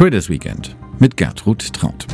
Traders 0.00 0.30
Weekend 0.30 0.74
mit 0.98 1.18
Gertrud 1.18 1.74
Traut. 1.74 2.06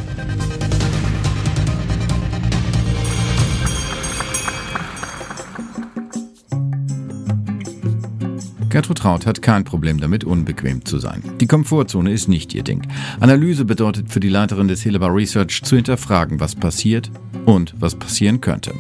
Gertrud 8.77 8.99
Traut 8.99 9.25
hat 9.25 9.41
kein 9.41 9.65
Problem 9.65 10.01
damit, 10.01 10.23
unbequem 10.23 10.85
zu 10.85 10.99
sein. 10.99 11.23
Die 11.41 11.47
Komfortzone 11.47 12.13
ist 12.13 12.29
nicht 12.29 12.53
ihr 12.55 12.63
Ding. 12.63 12.83
Analyse 13.21 13.65
bedeutet 13.65 14.13
für 14.13 14.21
die 14.21 14.29
Leiterin 14.29 14.69
des 14.69 14.83
Hillebar 14.83 15.15
Research 15.15 15.63
zu 15.63 15.77
hinterfragen, 15.77 16.41
was 16.41 16.55
passiert 16.55 17.11
und 17.47 17.75
was 17.79 17.95
passieren 17.95 18.43
könnte. 18.43 18.75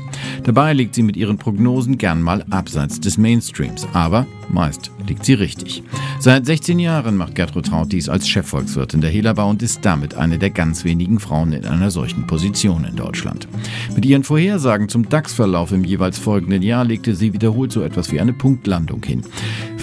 Dabei 0.44 0.74
liegt 0.74 0.94
sie 0.94 1.02
mit 1.02 1.16
ihren 1.16 1.38
Prognosen 1.38 1.96
gern 1.96 2.20
mal 2.20 2.44
abseits 2.50 3.00
des 3.00 3.16
Mainstreams, 3.16 3.86
aber 3.94 4.26
meist 4.50 4.90
liegt 5.08 5.24
sie 5.24 5.34
richtig. 5.34 5.82
Seit 6.18 6.44
16 6.46 6.78
Jahren 6.78 7.16
macht 7.16 7.34
Gertrud 7.34 7.66
Traut 7.66 7.92
dies 7.92 8.08
als 8.08 8.28
Chefvolkswirtin 8.28 9.00
der 9.00 9.10
Helaba 9.10 9.44
und 9.44 9.62
ist 9.62 9.84
damit 9.84 10.14
eine 10.14 10.38
der 10.38 10.50
ganz 10.50 10.84
wenigen 10.84 11.20
Frauen 11.20 11.52
in 11.52 11.64
einer 11.64 11.90
solchen 11.90 12.26
Position 12.26 12.84
in 12.84 12.96
Deutschland. 12.96 13.48
Mit 13.94 14.04
ihren 14.04 14.24
Vorhersagen 14.24 14.88
zum 14.88 15.08
DAX-Verlauf 15.08 15.72
im 15.72 15.84
jeweils 15.84 16.18
folgenden 16.18 16.62
Jahr 16.62 16.84
legte 16.84 17.14
sie 17.14 17.32
wiederholt 17.32 17.72
so 17.72 17.82
etwas 17.82 18.12
wie 18.12 18.20
eine 18.20 18.32
Punktlandung 18.32 19.02
hin. 19.04 19.22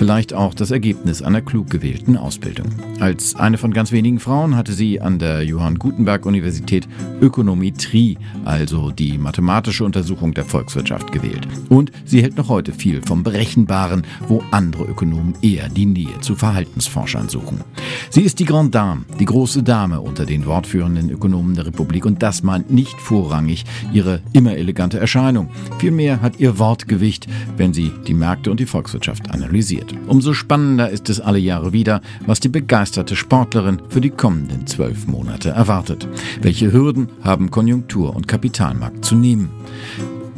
Vielleicht 0.04 0.34
auch 0.34 0.54
das 0.54 0.70
Ergebnis 0.70 1.22
einer 1.22 1.42
klug 1.42 1.70
gewählten 1.70 2.18
Ausbildung. 2.18 2.66
Als 3.00 3.38
eine 3.38 3.58
von 3.58 3.72
ganz 3.72 3.94
wenigen 3.94 4.20
Frauen 4.20 4.54
hatte 4.58 4.74
sie 4.74 5.00
an 5.00 5.18
der 5.18 5.44
Johann 5.44 5.80
Gutenberg 5.80 6.26
Universität 6.26 6.90
Ökonometrie, 7.22 8.18
also 8.44 8.92
die 8.92 9.18
mathematische 9.18 9.86
Untersuchung 9.86 10.34
der 10.34 10.44
Volkswirtschaft, 10.44 11.14
gewählt. 11.14 11.48
Und 11.70 11.94
sie 12.04 12.22
hält 12.22 12.36
noch 12.36 12.50
heute 12.50 12.74
viel 12.74 13.02
vom 13.02 13.24
Berechenbaren, 13.24 14.06
wo 14.28 14.44
andere 14.52 14.84
Ökonomen 14.84 15.36
eher 15.42 15.70
die 15.70 15.86
Nähe 15.86 16.20
zu 16.20 16.36
Verhaltensforschern 16.36 17.30
suchen. 17.30 17.62
Sie 18.10 18.24
ist 18.24 18.40
die 18.40 18.46
Grande 18.46 18.72
Dame, 18.72 19.06
die 19.22 19.26
große 19.26 19.64
Dame 19.64 20.02
unter 20.02 20.26
den 20.26 20.46
wortführenden 20.46 21.12
Ökonomen 21.12 21.56
der 21.56 21.68
Republik 21.68 22.06
und 22.06 22.22
das 22.22 22.44
meint 22.44 22.70
nicht 22.70 23.00
vorrangig 23.00 23.64
ihre 23.94 24.20
immer 24.34 24.58
elegante 24.58 25.00
Erscheinung. 25.00 25.50
Vielmehr 25.80 26.22
hat 26.22 26.42
ihr 26.42 26.60
Wortgewicht, 26.60 27.28
wenn 27.56 27.74
sie 27.74 27.94
die 28.06 28.14
Märkte 28.14 28.52
und 28.52 28.60
die 28.60 28.66
Volkswirtschaft 28.66 29.32
analysiert. 29.32 29.93
Umso 30.08 30.34
spannender 30.34 30.90
ist 30.90 31.10
es 31.10 31.20
alle 31.20 31.40
Jahre 31.40 31.74
wieder, 31.74 32.02
was 32.26 32.40
die 32.40 32.50
begeisterte 32.50 33.16
Sportlerin 33.16 33.82
für 33.90 34.02
die 34.02 34.10
kommenden 34.10 34.68
zwölf 34.68 35.08
Monate 35.08 35.50
erwartet. 35.50 36.08
Welche 36.42 36.72
Hürden 36.72 37.10
haben 37.24 37.52
Konjunktur 37.52 38.16
und 38.16 38.28
Kapitalmarkt 38.28 39.06
zu 39.06 39.16
nehmen? 39.16 39.50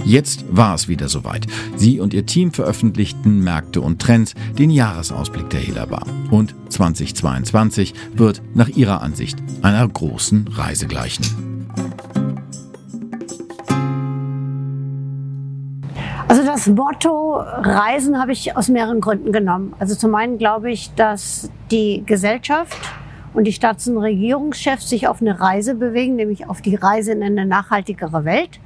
Jetzt 0.05 0.45
war 0.51 0.75
es 0.75 0.87
wieder 0.87 1.09
soweit. 1.09 1.47
Sie 1.75 1.99
und 1.99 2.13
ihr 2.13 2.27
Team 2.27 2.51
veröffentlichten 2.51 3.43
Märkte 3.43 3.81
und 3.81 3.99
Trends, 3.99 4.35
den 4.57 4.69
Jahresausblick 4.69 5.49
der 5.49 5.61
Helaba. 5.61 6.05
Und 6.29 6.53
2022 6.69 7.93
wird 8.13 8.41
nach 8.53 8.69
ihrer 8.69 9.01
Ansicht 9.01 9.39
einer 9.63 9.87
großen 9.87 10.47
Reise 10.49 10.85
gleichen. 10.85 11.54
Das 16.65 16.73
Motto 16.73 17.35
Reisen 17.35 18.19
habe 18.19 18.31
ich 18.31 18.57
aus 18.57 18.69
mehreren 18.69 18.99
Gründen 18.99 19.31
genommen. 19.31 19.75
Also 19.77 19.93
zum 19.93 20.15
einen 20.15 20.39
glaube 20.39 20.71
ich, 20.71 20.91
dass 20.95 21.51
die 21.69 22.01
Gesellschaft 22.07 22.75
und 23.35 23.43
die 23.43 23.53
Staats- 23.53 23.87
und 23.87 23.99
Regierungschefs 23.99 24.89
sich 24.89 25.07
auf 25.07 25.21
eine 25.21 25.39
Reise 25.39 25.75
bewegen, 25.75 26.15
nämlich 26.15 26.49
auf 26.49 26.63
die 26.63 26.73
Reise 26.73 27.11
in 27.11 27.21
eine 27.21 27.45
nachhaltigere 27.45 28.25
Welt. 28.25 28.59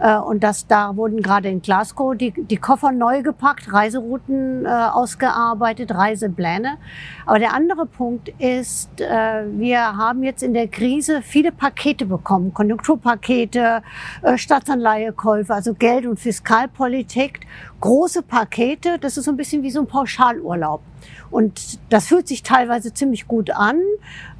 Äh, 0.00 0.16
und 0.16 0.42
das, 0.42 0.66
da 0.66 0.96
wurden 0.96 1.22
gerade 1.22 1.48
in 1.48 1.62
Glasgow 1.62 2.16
die, 2.16 2.32
die 2.32 2.56
Koffer 2.56 2.90
neu 2.90 3.22
gepackt, 3.22 3.72
Reiserouten 3.72 4.64
äh, 4.64 4.68
ausgearbeitet, 4.68 5.94
Reisepläne. 5.94 6.78
Aber 7.26 7.38
der 7.38 7.54
andere 7.54 7.86
Punkt 7.86 8.28
ist, 8.38 9.00
äh, 9.00 9.44
wir 9.52 9.96
haben 9.96 10.22
jetzt 10.22 10.42
in 10.42 10.54
der 10.54 10.68
Krise 10.68 11.20
viele 11.22 11.52
Pakete 11.52 12.06
bekommen, 12.06 12.54
Konjunkturpakete, 12.54 13.82
äh, 14.22 14.38
Staatsanleihekäufe, 14.38 15.52
also 15.52 15.74
Geld- 15.74 16.06
und 16.06 16.18
Fiskalpolitik, 16.18 17.40
große 17.80 18.22
Pakete. 18.22 18.98
Das 18.98 19.16
ist 19.16 19.24
so 19.24 19.30
ein 19.30 19.36
bisschen 19.36 19.62
wie 19.62 19.70
so 19.70 19.80
ein 19.80 19.86
Pauschalurlaub. 19.86 20.82
Und 21.30 21.78
das 21.90 22.08
fühlt 22.08 22.28
sich 22.28 22.42
teilweise 22.42 22.92
ziemlich 22.92 23.28
gut 23.28 23.50
an, 23.50 23.80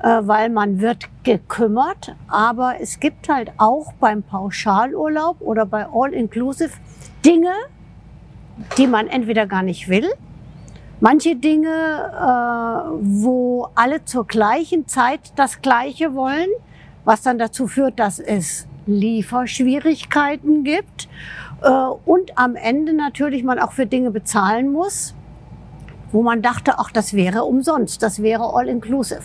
äh, 0.03 0.21
weil 0.23 0.51
man 0.51 0.81
wird 0.81 1.09
gekümmert. 1.23 2.15
Aber 2.29 2.75
es 2.81 3.01
gibt 3.01 3.29
halt 3.29 3.53
auch 3.59 3.93
beim 3.95 4.23
Pauschalurlaub 4.23 5.41
oder 5.41 5.67
bei 5.67 5.87
All-Inclusive 5.87 6.73
Dinge, 7.25 7.53
die 8.77 8.87
man 8.87 9.07
entweder 9.07 9.47
gar 9.47 9.63
nicht 9.63 9.89
will. 9.89 10.11
Manche 11.01 11.37
Dinge, 11.37 11.69
äh, 11.69 12.91
wo 13.01 13.69
alle 13.75 14.05
zur 14.05 14.27
gleichen 14.27 14.87
Zeit 14.87 15.33
das 15.37 15.63
Gleiche 15.63 16.15
wollen, 16.15 16.49
was 17.05 17.23
dann 17.23 17.39
dazu 17.39 17.69
führt, 17.69 17.99
dass 17.99 18.19
es 18.19 18.67
Lieferschwierigkeiten 18.87 20.65
gibt 20.65 21.09
und 21.69 22.39
am 22.39 22.57
Ende 22.57 22.93
natürlich 22.93 23.45
man 23.45 23.59
auch 23.59 23.73
für 23.73 23.87
Dinge 23.87 24.11
bezahlen 24.11 24.73
muss, 24.73 25.15
wo 26.13 26.23
man 26.23 26.43
dachte, 26.43 26.75
ach, 26.79 26.91
das 26.91 27.15
wäre 27.15 27.45
umsonst, 27.45 28.03
das 28.03 28.23
wäre 28.23 28.55
all 28.55 28.69
inclusive. 28.69 29.23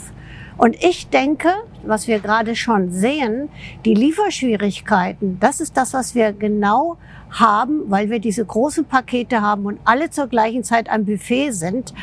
Und 0.58 0.76
ich 0.82 1.10
denke, 1.10 1.50
was 1.84 2.08
wir 2.08 2.20
gerade 2.20 2.56
schon 2.56 2.90
sehen, 2.90 3.50
die 3.84 3.94
Lieferschwierigkeiten, 3.94 5.38
das 5.40 5.60
ist 5.60 5.76
das, 5.76 5.94
was 5.94 6.16
wir 6.16 6.32
genau 6.32 6.98
haben, 7.30 7.84
weil 7.88 8.10
wir 8.10 8.20
diese 8.20 8.46
großen 8.46 8.86
Pakete 8.86 9.42
haben 9.42 9.66
und 9.66 9.80
alle 9.84 10.10
zur 10.10 10.28
gleichen 10.28 10.64
Zeit 10.64 10.90
am 10.90 11.04
Buffet 11.04 11.52
sind, 11.52 11.94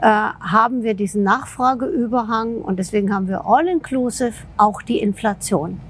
äh, 0.00 0.06
haben 0.06 0.82
wir 0.82 0.92
diesen 0.92 1.22
Nachfrageüberhang 1.22 2.56
und 2.56 2.78
deswegen 2.78 3.14
haben 3.14 3.28
wir 3.28 3.46
all-inclusive 3.46 4.34
auch 4.58 4.82
die 4.82 4.98
Inflation. 4.98 5.80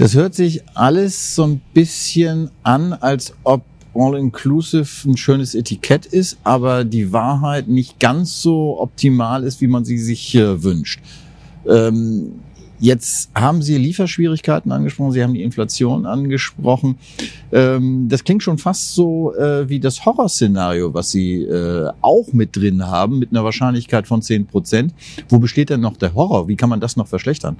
Das 0.00 0.14
hört 0.14 0.34
sich 0.34 0.62
alles 0.72 1.34
so 1.34 1.44
ein 1.44 1.60
bisschen 1.74 2.50
an, 2.62 2.94
als 2.94 3.34
ob 3.44 3.64
All-Inclusive 3.92 4.88
ein 5.06 5.18
schönes 5.18 5.54
Etikett 5.54 6.06
ist, 6.06 6.38
aber 6.42 6.84
die 6.84 7.12
Wahrheit 7.12 7.68
nicht 7.68 8.00
ganz 8.00 8.40
so 8.40 8.80
optimal 8.80 9.44
ist, 9.44 9.60
wie 9.60 9.66
man 9.66 9.84
sie 9.84 9.98
sich 9.98 10.34
äh, 10.34 10.62
wünscht. 10.62 11.02
Ähm, 11.68 12.32
jetzt 12.78 13.30
haben 13.34 13.60
Sie 13.60 13.76
Lieferschwierigkeiten 13.76 14.72
angesprochen, 14.72 15.12
Sie 15.12 15.22
haben 15.22 15.34
die 15.34 15.42
Inflation 15.42 16.06
angesprochen. 16.06 16.96
Ähm, 17.52 18.08
das 18.08 18.24
klingt 18.24 18.42
schon 18.42 18.56
fast 18.56 18.94
so 18.94 19.34
äh, 19.34 19.68
wie 19.68 19.80
das 19.80 20.06
Horrorszenario, 20.06 20.94
was 20.94 21.10
Sie 21.10 21.42
äh, 21.42 21.90
auch 22.00 22.32
mit 22.32 22.56
drin 22.56 22.86
haben, 22.86 23.18
mit 23.18 23.32
einer 23.32 23.44
Wahrscheinlichkeit 23.44 24.06
von 24.06 24.22
10 24.22 24.46
Prozent. 24.46 24.94
Wo 25.28 25.38
besteht 25.38 25.68
denn 25.68 25.82
noch 25.82 25.98
der 25.98 26.14
Horror? 26.14 26.48
Wie 26.48 26.56
kann 26.56 26.70
man 26.70 26.80
das 26.80 26.96
noch 26.96 27.06
verschlechtern? 27.06 27.58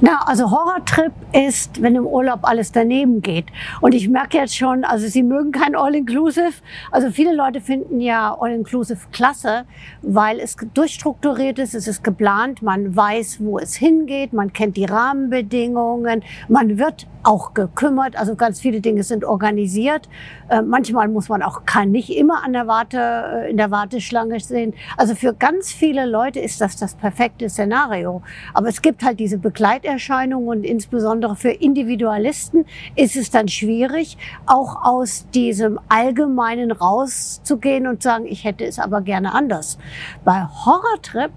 Na, 0.00 0.20
also 0.26 0.52
Horrortrip 0.52 1.12
ist, 1.32 1.82
wenn 1.82 1.96
im 1.96 2.06
Urlaub 2.06 2.40
alles 2.42 2.70
daneben 2.70 3.20
geht. 3.20 3.46
Und 3.80 3.96
ich 3.96 4.08
merke 4.08 4.36
jetzt 4.36 4.56
schon, 4.56 4.84
also 4.84 5.08
Sie 5.08 5.24
mögen 5.24 5.50
kein 5.50 5.74
All-Inclusive. 5.74 6.52
Also 6.92 7.10
viele 7.10 7.34
Leute 7.34 7.60
finden 7.60 8.00
ja 8.00 8.36
All-Inclusive 8.38 9.00
klasse, 9.10 9.64
weil 10.02 10.38
es 10.38 10.54
durchstrukturiert 10.72 11.58
ist, 11.58 11.74
es 11.74 11.88
ist 11.88 12.04
geplant, 12.04 12.62
man 12.62 12.94
weiß, 12.94 13.38
wo 13.40 13.58
es 13.58 13.74
hingeht, 13.74 14.32
man 14.32 14.52
kennt 14.52 14.76
die 14.76 14.84
Rahmenbedingungen, 14.84 16.22
man 16.46 16.78
wird 16.78 17.08
auch 17.24 17.52
gekümmert. 17.52 18.16
Also 18.16 18.36
ganz 18.36 18.60
viele 18.60 18.80
Dinge 18.80 19.02
sind 19.02 19.24
organisiert. 19.24 20.08
Äh, 20.48 20.62
manchmal 20.62 21.08
muss 21.08 21.28
man 21.28 21.42
auch, 21.42 21.64
kann 21.66 21.90
nicht 21.90 22.16
immer 22.16 22.44
an 22.44 22.52
der 22.52 22.68
Warte, 22.68 22.98
äh, 22.98 23.50
in 23.50 23.56
der 23.56 23.72
Warteschlange 23.72 24.38
sehen. 24.38 24.74
Also 24.96 25.16
für 25.16 25.34
ganz 25.34 25.72
viele 25.72 26.06
Leute 26.06 26.38
ist 26.38 26.60
das 26.60 26.76
das 26.76 26.94
perfekte 26.94 27.48
Szenario. 27.48 28.22
Aber 28.54 28.68
es 28.68 28.80
gibt 28.80 29.02
halt 29.02 29.18
diese 29.18 29.38
Begleitung 29.38 29.87
Begleiterscheinungen 29.88 30.48
und 30.48 30.64
insbesondere 30.64 31.34
für 31.34 31.50
Individualisten 31.50 32.66
ist 32.94 33.16
es 33.16 33.30
dann 33.30 33.48
schwierig, 33.48 34.18
auch 34.46 34.84
aus 34.84 35.26
diesem 35.30 35.80
Allgemeinen 35.88 36.72
rauszugehen 36.72 37.86
und 37.86 38.02
sagen, 38.02 38.26
ich 38.26 38.44
hätte 38.44 38.64
es 38.64 38.78
aber 38.78 39.00
gerne 39.00 39.34
anders. 39.34 39.78
Bei 40.24 40.44
Horrortrip, 40.44 41.30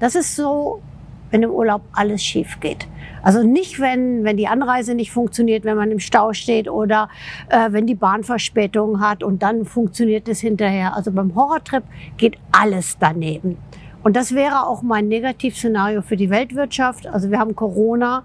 das 0.00 0.14
ist 0.14 0.36
so, 0.36 0.82
wenn 1.30 1.42
im 1.42 1.50
Urlaub 1.50 1.80
alles 1.92 2.22
schief 2.22 2.60
geht. 2.60 2.86
Also 3.22 3.42
nicht, 3.42 3.80
wenn, 3.80 4.22
wenn 4.22 4.36
die 4.36 4.48
Anreise 4.48 4.94
nicht 4.94 5.10
funktioniert, 5.10 5.64
wenn 5.64 5.76
man 5.76 5.90
im 5.90 5.98
Stau 5.98 6.34
steht 6.34 6.68
oder 6.68 7.08
äh, 7.48 7.72
wenn 7.72 7.86
die 7.86 7.94
Bahn 7.94 8.22
Verspätung 8.22 9.00
hat 9.00 9.22
und 9.22 9.42
dann 9.42 9.64
funktioniert 9.64 10.28
es 10.28 10.40
hinterher. 10.40 10.94
Also 10.94 11.10
beim 11.10 11.34
Horrortrip 11.34 11.84
geht 12.18 12.36
alles 12.52 12.98
daneben. 13.00 13.56
Und 14.04 14.16
das 14.16 14.34
wäre 14.34 14.66
auch 14.66 14.82
mein 14.82 15.08
Negativszenario 15.08 16.02
für 16.02 16.16
die 16.16 16.28
Weltwirtschaft. 16.28 17.06
Also 17.06 17.30
wir 17.30 17.38
haben 17.38 17.56
Corona 17.56 18.22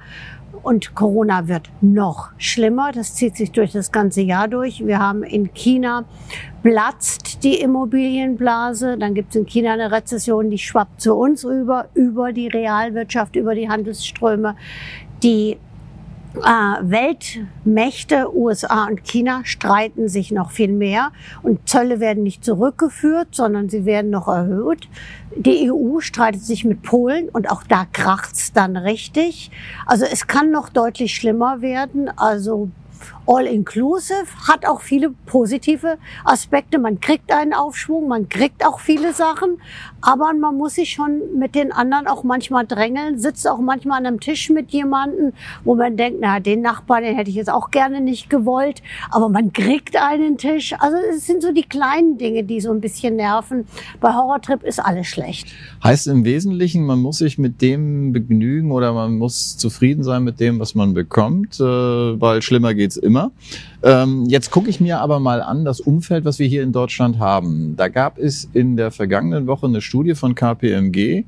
und 0.62 0.94
Corona 0.94 1.48
wird 1.48 1.70
noch 1.80 2.32
schlimmer. 2.38 2.92
Das 2.92 3.16
zieht 3.16 3.38
sich 3.38 3.54
durch 3.54 3.72
das 3.72 3.92
ganze 3.92 4.22
Jahr 4.22 4.50
durch. 4.50 4.86
Wir 4.86 5.00
haben 5.00 5.24
in 5.24 5.54
China 5.54 6.04
platzt 6.64 7.46
die 7.46 7.62
Immobilienblase. 7.62 8.98
Dann 8.98 9.14
gibt 9.14 9.30
es 9.30 9.38
in 9.38 9.46
China 9.46 9.72
eine 9.72 9.90
Rezession, 9.90 10.50
die 10.50 10.58
schwappt 10.58 11.00
zu 11.00 11.16
uns 11.16 11.46
rüber, 11.46 11.88
über 11.94 12.34
die 12.34 12.50
Realwirtschaft, 12.50 13.38
über 13.38 13.56
die 13.56 13.70
Handelsströme. 13.70 14.58
Die 15.24 15.58
Weltmächte, 16.34 18.36
USA 18.36 18.86
und 18.86 19.04
China, 19.04 19.42
streiten 19.46 20.08
sich 20.08 20.32
noch 20.32 20.52
viel 20.52 20.72
mehr 20.72 21.12
und 21.42 21.68
Zölle 21.68 22.00
werden 22.00 22.24
nicht 22.24 22.46
zurückgeführt, 22.46 23.30
sondern 23.32 23.70
sie 23.70 23.86
werden 23.86 24.12
noch 24.12 24.28
erhöht. 24.28 24.88
Die 25.36 25.72
EU 25.72 26.00
streitet 26.00 26.42
sich 26.42 26.66
mit 26.66 26.84
Polen 26.84 27.30
und 27.30 27.50
auch 27.50 27.64
da 27.64 27.86
kracht's 27.92 28.54
dann 28.54 28.78
richtig. 28.78 29.52
Also 29.86 30.06
es 30.06 30.28
kann 30.28 30.52
noch 30.52 30.70
deutlich 30.70 31.16
schlimmer 31.16 31.62
werden. 31.62 32.10
Also 32.16 32.70
All-Inclusive 33.30 34.26
hat 34.48 34.66
auch 34.66 34.82
viele 34.82 35.12
positive 35.28 36.00
Aspekte. 36.26 36.80
Man 36.80 37.00
kriegt 37.00 37.32
einen 37.32 37.54
Aufschwung, 37.54 38.08
man 38.08 38.28
kriegt 38.28 38.66
auch 38.66 38.80
viele 38.80 39.14
Sachen, 39.14 39.62
aber 40.02 40.34
man 40.34 40.58
muss 40.58 40.76
sich 40.76 40.90
schon 40.90 41.38
mit 41.38 41.54
den 41.54 41.72
anderen 41.72 42.08
auch 42.08 42.24
manchmal 42.24 42.66
drängeln, 42.66 43.20
sitzt 43.20 43.48
auch 43.48 43.60
manchmal 43.60 44.00
an 44.00 44.08
einem 44.08 44.20
Tisch 44.20 44.50
mit 44.50 44.72
jemandem, 44.72 45.34
wo 45.64 45.76
man 45.76 45.96
denkt, 45.96 46.18
na, 46.22 46.40
den 46.40 46.62
Nachbarn, 46.62 47.04
den 47.04 47.16
hätte 47.16 47.30
ich 47.30 47.36
jetzt 47.36 47.52
auch 47.52 47.70
gerne 47.70 48.02
nicht 48.02 48.32
gewollt, 48.32 48.82
aber 49.12 49.30
man 49.30 49.54
kriegt 49.54 49.96
einen 49.96 50.40
Tisch. 50.40 50.74
Also 50.80 50.98
es 51.12 51.28
sind 51.28 51.44
so 51.44 51.52
die 51.52 51.62
kleinen 51.62 52.18
Dinge, 52.18 52.44
die 52.44 52.60
so 52.60 52.72
ein 52.72 52.82
bisschen 52.82 53.16
nerven. 53.16 53.66
Bei 54.02 54.12
Horrortrip 54.12 54.64
ist 54.64 54.80
alles 54.80 55.06
schlecht. 55.06 55.50
Heißt 55.84 56.08
im 56.08 56.26
Wesentlichen, 56.26 56.84
man 56.84 56.98
muss 56.98 57.20
sich 57.20 57.38
mit 57.38 57.62
dem 57.62 58.12
begnügen 58.12 58.72
oder 58.72 58.92
man 58.92 59.20
muss 59.20 59.56
zufrieden 59.56 60.04
sein 60.04 60.24
mit 60.24 60.40
dem, 60.40 60.60
was 60.60 60.74
man 60.74 60.96
bekommt, 60.96 61.60
äh, 61.60 61.64
weil 61.64 62.42
schlimmer 62.42 62.74
geht's 62.74 62.98
immer. 62.98 63.19
Ähm, 63.82 64.26
jetzt 64.28 64.52
gucke 64.52 64.70
ich 64.70 64.80
mir 64.80 65.00
aber 65.00 65.20
mal 65.20 65.42
an 65.42 65.66
das 65.66 65.80
Umfeld, 65.80 66.26
was 66.26 66.40
wir 66.40 66.48
hier 66.48 66.64
in 66.64 66.72
Deutschland 66.72 67.20
haben. 67.20 67.76
Da 67.78 67.88
gab 67.88 68.18
es 68.18 68.50
in 68.54 68.76
der 68.78 68.92
vergangenen 68.92 69.48
Woche 69.48 69.68
eine 69.68 69.82
Studie 69.82 70.16
von 70.16 70.36
KPMG, 70.36 71.24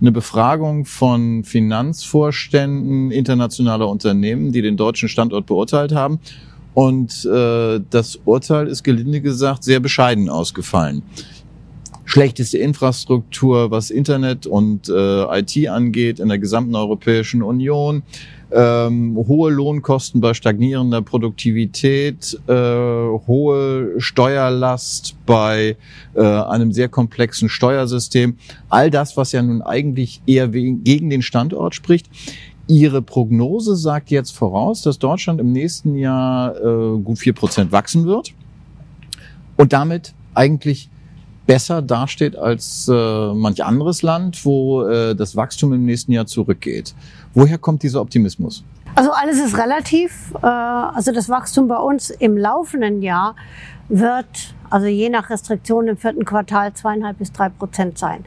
eine 0.00 0.12
Befragung 0.12 0.84
von 0.84 1.44
Finanzvorständen 1.44 3.10
internationaler 3.10 3.88
Unternehmen, 3.88 4.52
die 4.52 4.62
den 4.62 4.76
deutschen 4.76 5.08
Standort 5.08 5.46
beurteilt 5.46 5.92
haben. 5.92 6.20
Und 6.72 7.24
äh, 7.24 7.80
das 7.90 8.20
Urteil 8.24 8.68
ist 8.68 8.84
gelinde 8.84 9.20
gesagt 9.20 9.64
sehr 9.64 9.80
bescheiden 9.80 10.28
ausgefallen 10.28 11.02
schlechteste 12.10 12.58
Infrastruktur, 12.58 13.70
was 13.70 13.90
Internet 13.90 14.46
und 14.46 14.88
äh, 14.88 15.38
IT 15.38 15.68
angeht 15.68 16.18
in 16.18 16.28
der 16.28 16.38
gesamten 16.38 16.74
Europäischen 16.74 17.42
Union 17.42 18.02
ähm, 18.52 19.16
hohe 19.16 19.50
Lohnkosten 19.50 20.20
bei 20.20 20.34
stagnierender 20.34 21.02
Produktivität, 21.02 22.38
äh, 22.48 22.52
hohe 22.52 23.94
Steuerlast 23.98 25.14
bei 25.24 25.76
äh, 26.14 26.20
einem 26.22 26.72
sehr 26.72 26.88
komplexen 26.88 27.48
Steuersystem. 27.48 28.36
All 28.68 28.90
das, 28.90 29.16
was 29.16 29.32
ja 29.32 29.42
nun 29.42 29.62
eigentlich 29.62 30.20
eher 30.26 30.48
gegen 30.48 31.10
den 31.10 31.22
Standort 31.22 31.74
spricht. 31.74 32.08
Ihre 32.66 33.02
Prognose 33.02 33.76
sagt 33.76 34.10
jetzt 34.10 34.30
voraus, 34.30 34.82
dass 34.82 34.98
Deutschland 34.98 35.40
im 35.40 35.52
nächsten 35.52 35.96
Jahr 35.96 36.56
äh, 36.56 36.98
gut 37.00 37.18
vier 37.18 37.32
Prozent 37.32 37.72
wachsen 37.72 38.04
wird 38.04 38.32
und 39.56 39.72
damit 39.72 40.12
eigentlich 40.34 40.88
besser 41.50 41.82
dasteht 41.82 42.36
als 42.36 42.86
äh, 42.86 43.34
manch 43.34 43.64
anderes 43.64 44.02
Land, 44.02 44.44
wo 44.44 44.84
äh, 44.84 45.16
das 45.16 45.34
Wachstum 45.34 45.72
im 45.72 45.84
nächsten 45.84 46.12
Jahr 46.12 46.26
zurückgeht. 46.26 46.94
Woher 47.34 47.58
kommt 47.58 47.82
dieser 47.82 48.00
Optimismus? 48.00 48.62
Also 48.94 49.10
alles 49.10 49.40
ist 49.40 49.58
relativ. 49.58 50.32
Äh, 50.40 50.46
also 50.46 51.10
das 51.10 51.28
Wachstum 51.28 51.66
bei 51.66 51.78
uns 51.78 52.10
im 52.10 52.36
laufenden 52.36 53.02
Jahr 53.02 53.34
wird, 53.88 54.54
also 54.70 54.86
je 54.86 55.08
nach 55.08 55.28
Restriktion 55.28 55.88
im 55.88 55.96
vierten 55.96 56.24
Quartal 56.24 56.72
zweieinhalb 56.72 57.18
bis 57.18 57.32
drei 57.32 57.48
Prozent 57.48 57.98
sein. 57.98 58.24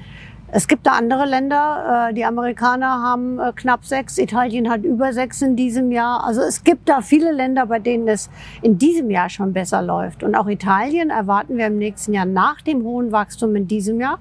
Es 0.56 0.68
gibt 0.68 0.86
da 0.86 0.92
andere 0.92 1.26
Länder, 1.26 2.10
äh, 2.10 2.14
die 2.14 2.26
Amerikaner 2.26 3.02
haben 3.02 3.40
äh, 3.40 3.54
knapp 3.56 3.84
sechs, 3.86 4.20
Italien 4.20 4.70
hat 4.70 4.84
über 4.84 5.12
sechs 5.12 5.42
in 5.42 5.56
diesem 5.56 5.92
Jahr. 5.92 6.24
Also 6.24 6.42
es 6.42 6.64
gibt 6.64 6.88
da 6.88 7.02
viele 7.02 7.32
Länder, 7.32 7.66
bei 7.66 7.80
denen 7.80 8.08
es 8.08 8.30
in 8.62 8.78
diesem 8.78 9.10
Jahr 9.10 9.30
schon 9.30 9.52
besser 9.52 9.82
läuft. 9.82 10.22
Und 10.22 10.36
auch 10.36 10.48
Italien 10.48 11.10
erwarten 11.10 11.58
wir 11.58 11.66
im 11.66 11.80
nächsten 11.80 12.14
Jahr 12.14 12.28
nach 12.28 12.62
dem 12.62 12.84
hohen 12.84 13.12
Wachstum 13.12 13.56
in 13.56 13.68
diesem 13.68 14.00
Jahr 14.00 14.20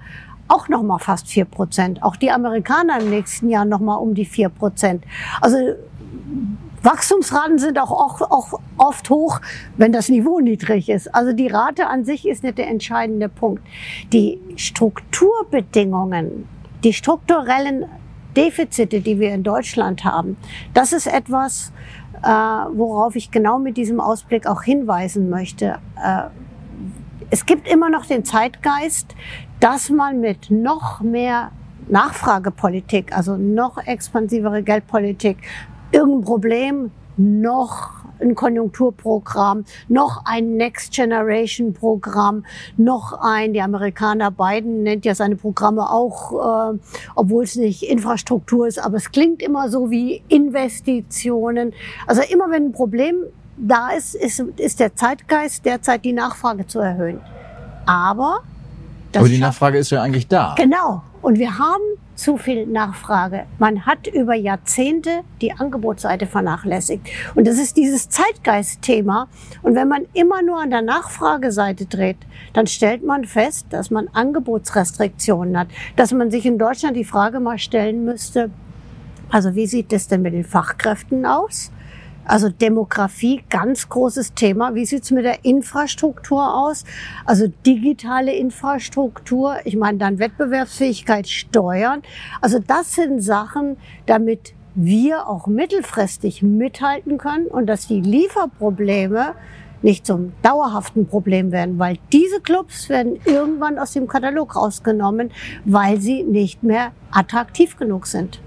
auch 0.48 0.70
noch 0.70 0.82
mal 0.82 0.98
fast 0.98 1.28
vier 1.28 1.44
Prozent. 1.44 2.02
Auch 2.02 2.16
die 2.16 2.30
Amerikaner 2.30 3.00
im 3.00 3.10
nächsten 3.10 3.50
Jahr 3.50 3.66
noch 3.66 3.80
mal 3.80 3.96
um 3.96 4.14
die 4.14 4.24
vier 4.24 4.48
Prozent. 4.48 5.04
Also 5.42 5.58
Wachstumsraten 6.82 7.58
sind 7.58 7.78
auch, 7.78 8.20
oft 8.76 9.10
hoch, 9.10 9.40
wenn 9.76 9.92
das 9.92 10.08
Niveau 10.08 10.40
niedrig 10.40 10.88
ist. 10.88 11.14
Also 11.14 11.32
die 11.32 11.46
Rate 11.46 11.86
an 11.86 12.04
sich 12.04 12.26
ist 12.26 12.42
nicht 12.42 12.58
der 12.58 12.68
entscheidende 12.68 13.28
Punkt. 13.28 13.62
Die 14.12 14.40
Strukturbedingungen, 14.56 16.48
die 16.82 16.92
strukturellen 16.92 17.86
Defizite, 18.36 19.00
die 19.00 19.20
wir 19.20 19.32
in 19.32 19.42
Deutschland 19.42 20.04
haben, 20.04 20.36
das 20.74 20.92
ist 20.92 21.06
etwas, 21.06 21.72
äh, 22.22 22.28
worauf 22.28 23.14
ich 23.16 23.30
genau 23.30 23.58
mit 23.58 23.76
diesem 23.76 24.00
Ausblick 24.00 24.46
auch 24.46 24.62
hinweisen 24.62 25.30
möchte. 25.30 25.78
Äh, 26.02 26.24
es 27.30 27.46
gibt 27.46 27.68
immer 27.68 27.88
noch 27.88 28.06
den 28.06 28.24
Zeitgeist, 28.24 29.14
dass 29.60 29.88
man 29.90 30.20
mit 30.20 30.50
noch 30.50 31.00
mehr 31.00 31.52
Nachfragepolitik, 31.88 33.16
also 33.16 33.36
noch 33.36 33.78
expansivere 33.78 34.62
Geldpolitik, 34.62 35.38
irgendein 35.92 36.24
Problem, 36.24 36.90
noch 37.16 37.90
ein 38.20 38.34
Konjunkturprogramm, 38.34 39.64
noch 39.88 40.24
ein 40.24 40.56
Next 40.56 40.92
Generation 40.92 41.72
Programm, 41.74 42.44
noch 42.76 43.18
ein, 43.20 43.52
die 43.52 43.60
Amerikaner 43.60 44.30
Biden 44.30 44.82
nennt 44.82 45.04
ja 45.04 45.14
seine 45.14 45.36
Programme 45.36 45.90
auch, 45.90 46.72
äh, 46.72 46.78
obwohl 47.14 47.44
es 47.44 47.56
nicht 47.56 47.82
Infrastruktur 47.82 48.66
ist, 48.66 48.78
aber 48.78 48.96
es 48.96 49.10
klingt 49.10 49.42
immer 49.42 49.68
so 49.68 49.90
wie 49.90 50.22
Investitionen. 50.28 51.72
Also 52.06 52.22
immer 52.22 52.50
wenn 52.50 52.66
ein 52.66 52.72
Problem 52.72 53.24
da 53.56 53.90
ist, 53.90 54.14
ist, 54.14 54.40
ist 54.56 54.80
der 54.80 54.94
Zeitgeist 54.94 55.64
derzeit 55.64 56.04
die 56.04 56.12
Nachfrage 56.12 56.66
zu 56.66 56.78
erhöhen. 56.80 57.20
Aber 57.86 58.40
aber 59.14 59.28
die 59.28 59.38
Nachfrage 59.38 59.78
ist 59.78 59.90
ja 59.90 60.02
eigentlich 60.02 60.26
da. 60.26 60.54
Genau. 60.56 61.02
Und 61.20 61.38
wir 61.38 61.58
haben 61.58 61.82
zu 62.14 62.36
viel 62.36 62.66
Nachfrage. 62.66 63.46
Man 63.58 63.86
hat 63.86 64.06
über 64.06 64.34
Jahrzehnte 64.34 65.22
die 65.40 65.52
Angebotsseite 65.52 66.26
vernachlässigt. 66.26 67.08
Und 67.34 67.46
das 67.46 67.58
ist 67.58 67.76
dieses 67.76 68.08
Zeitgeistthema. 68.08 69.28
Und 69.62 69.74
wenn 69.74 69.88
man 69.88 70.06
immer 70.12 70.42
nur 70.42 70.60
an 70.60 70.70
der 70.70 70.82
Nachfrageseite 70.82 71.86
dreht, 71.86 72.18
dann 72.52 72.66
stellt 72.66 73.04
man 73.04 73.24
fest, 73.24 73.66
dass 73.70 73.90
man 73.90 74.08
Angebotsrestriktionen 74.08 75.58
hat. 75.58 75.68
Dass 75.96 76.12
man 76.12 76.30
sich 76.30 76.46
in 76.46 76.58
Deutschland 76.58 76.96
die 76.96 77.04
Frage 77.04 77.40
mal 77.40 77.58
stellen 77.58 78.04
müsste, 78.04 78.50
also 79.30 79.54
wie 79.54 79.66
sieht 79.66 79.92
es 79.92 80.08
denn 80.08 80.22
mit 80.22 80.34
den 80.34 80.44
Fachkräften 80.44 81.24
aus? 81.24 81.72
Also 82.24 82.48
Demografie, 82.48 83.42
ganz 83.50 83.88
großes 83.88 84.34
Thema. 84.34 84.74
Wie 84.74 84.86
sieht's 84.86 85.10
mit 85.10 85.24
der 85.24 85.44
Infrastruktur 85.44 86.54
aus? 86.54 86.84
Also 87.24 87.48
digitale 87.66 88.32
Infrastruktur, 88.34 89.56
ich 89.64 89.76
meine 89.76 89.98
dann 89.98 90.18
Wettbewerbsfähigkeit, 90.18 91.28
Steuern. 91.28 92.02
Also 92.40 92.58
das 92.58 92.94
sind 92.94 93.20
Sachen, 93.20 93.76
damit 94.06 94.54
wir 94.74 95.28
auch 95.28 95.46
mittelfristig 95.46 96.42
mithalten 96.42 97.18
können 97.18 97.46
und 97.46 97.66
dass 97.66 97.88
die 97.88 98.00
Lieferprobleme 98.00 99.34
nicht 99.82 100.06
zum 100.06 100.32
dauerhaften 100.42 101.06
Problem 101.06 101.50
werden, 101.50 101.78
weil 101.78 101.98
diese 102.12 102.40
Clubs 102.40 102.88
werden 102.88 103.18
irgendwann 103.24 103.78
aus 103.78 103.92
dem 103.92 104.06
Katalog 104.06 104.56
rausgenommen, 104.56 105.32
weil 105.64 106.00
sie 106.00 106.22
nicht 106.22 106.62
mehr 106.62 106.92
attraktiv 107.10 107.76
genug 107.76 108.06
sind. 108.06 108.40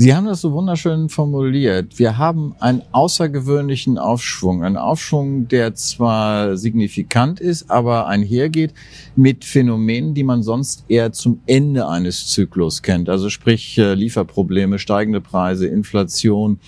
Sie 0.00 0.14
haben 0.14 0.26
das 0.26 0.42
so 0.42 0.52
wunderschön 0.52 1.08
formuliert. 1.08 1.98
Wir 1.98 2.18
haben 2.18 2.54
einen 2.60 2.82
außergewöhnlichen 2.92 3.98
Aufschwung. 3.98 4.62
Einen 4.62 4.76
Aufschwung, 4.76 5.48
der 5.48 5.74
zwar 5.74 6.56
signifikant 6.56 7.40
ist, 7.40 7.68
aber 7.68 8.06
einhergeht 8.06 8.74
mit 9.16 9.44
Phänomenen, 9.44 10.14
die 10.14 10.22
man 10.22 10.44
sonst 10.44 10.84
eher 10.86 11.10
zum 11.10 11.40
Ende 11.46 11.88
eines 11.88 12.28
Zyklus 12.28 12.82
kennt. 12.82 13.08
Also 13.08 13.28
sprich 13.28 13.76
äh, 13.76 13.94
Lieferprobleme, 13.94 14.78
steigende 14.78 15.20
Preise, 15.20 15.66
Inflation. 15.66 16.60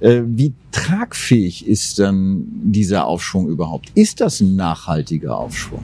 Äh, 0.00 0.22
wie 0.24 0.54
tragfähig 0.72 1.66
ist 1.66 1.98
dann 1.98 2.46
dieser 2.48 3.06
Aufschwung 3.06 3.48
überhaupt? 3.48 3.90
Ist 3.94 4.22
das 4.22 4.40
ein 4.40 4.56
nachhaltiger 4.56 5.36
Aufschwung? 5.36 5.82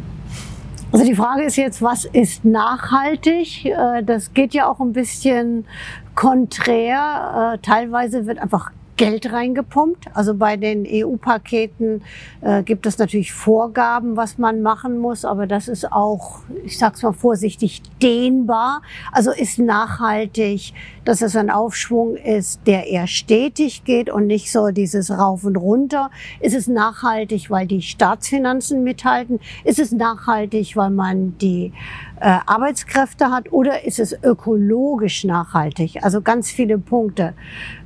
Also 0.93 1.05
die 1.05 1.15
Frage 1.15 1.45
ist 1.45 1.57
jetzt, 1.57 1.83
was 1.83 2.07
ist 2.07 2.47
nachhaltig? 2.47 3.67
Äh, 3.67 4.03
das 4.03 4.33
geht 4.33 4.55
ja 4.55 4.67
auch 4.67 4.81
ein 4.81 4.95
bisschen 4.95 5.67
konträr. 6.17 7.55
Äh, 7.55 7.59
teilweise 7.65 8.27
wird 8.27 8.39
einfach 8.39 8.73
Geld 8.97 9.31
reingepumpt. 9.31 10.07
Also 10.15 10.35
bei 10.35 10.57
den 10.57 10.87
EU-Paketen 10.89 12.03
äh, 12.41 12.63
gibt 12.63 12.87
es 12.87 12.99
natürlich 12.99 13.33
Vorgaben, 13.33 14.17
was 14.17 14.39
man 14.39 14.63
machen 14.63 14.99
muss, 14.99 15.25
aber 15.25 15.47
das 15.47 15.69
ist 15.69 15.93
auch, 15.93 16.41
ich 16.65 16.79
sag's 16.79 17.03
mal 17.03 17.13
vorsichtig, 17.13 17.83
dehnbar. 18.03 18.81
Also 19.13 19.33
ist 19.33 19.59
nachhaltig, 19.59 20.73
dass 21.05 21.21
es 21.21 21.37
ein 21.37 21.51
Aufschwung 21.51 22.17
ist, 22.17 22.67
der 22.67 22.87
eher 22.87 23.07
stetig 23.07 23.85
geht 23.85 24.09
und 24.09 24.27
nicht 24.27 24.51
so 24.51 24.69
dieses 24.69 25.11
Rauf 25.11 25.45
und 25.45 25.57
Runter. 25.57 26.11
Ist 26.41 26.57
es 26.57 26.67
nachhaltig, 26.67 27.51
weil 27.51 27.67
die 27.67 27.83
Staatsfinanzen 27.83 28.83
mithalten? 28.83 29.41
Ist 29.65 29.79
es 29.79 29.93
nachhaltig, 29.93 30.75
weil 30.75 30.91
man 30.91 31.37
die 31.37 31.75
äh, 32.21 32.39
Arbeitskräfte 32.47 33.31
hat 33.31 33.53
oder 33.53 33.85
ist 33.85 33.99
es 33.99 34.17
ökologisch 34.23 35.25
nachhaltig? 35.25 35.99
Also 36.03 36.23
ganz 36.23 36.51
viele 36.51 36.79
Punkte. 36.79 37.35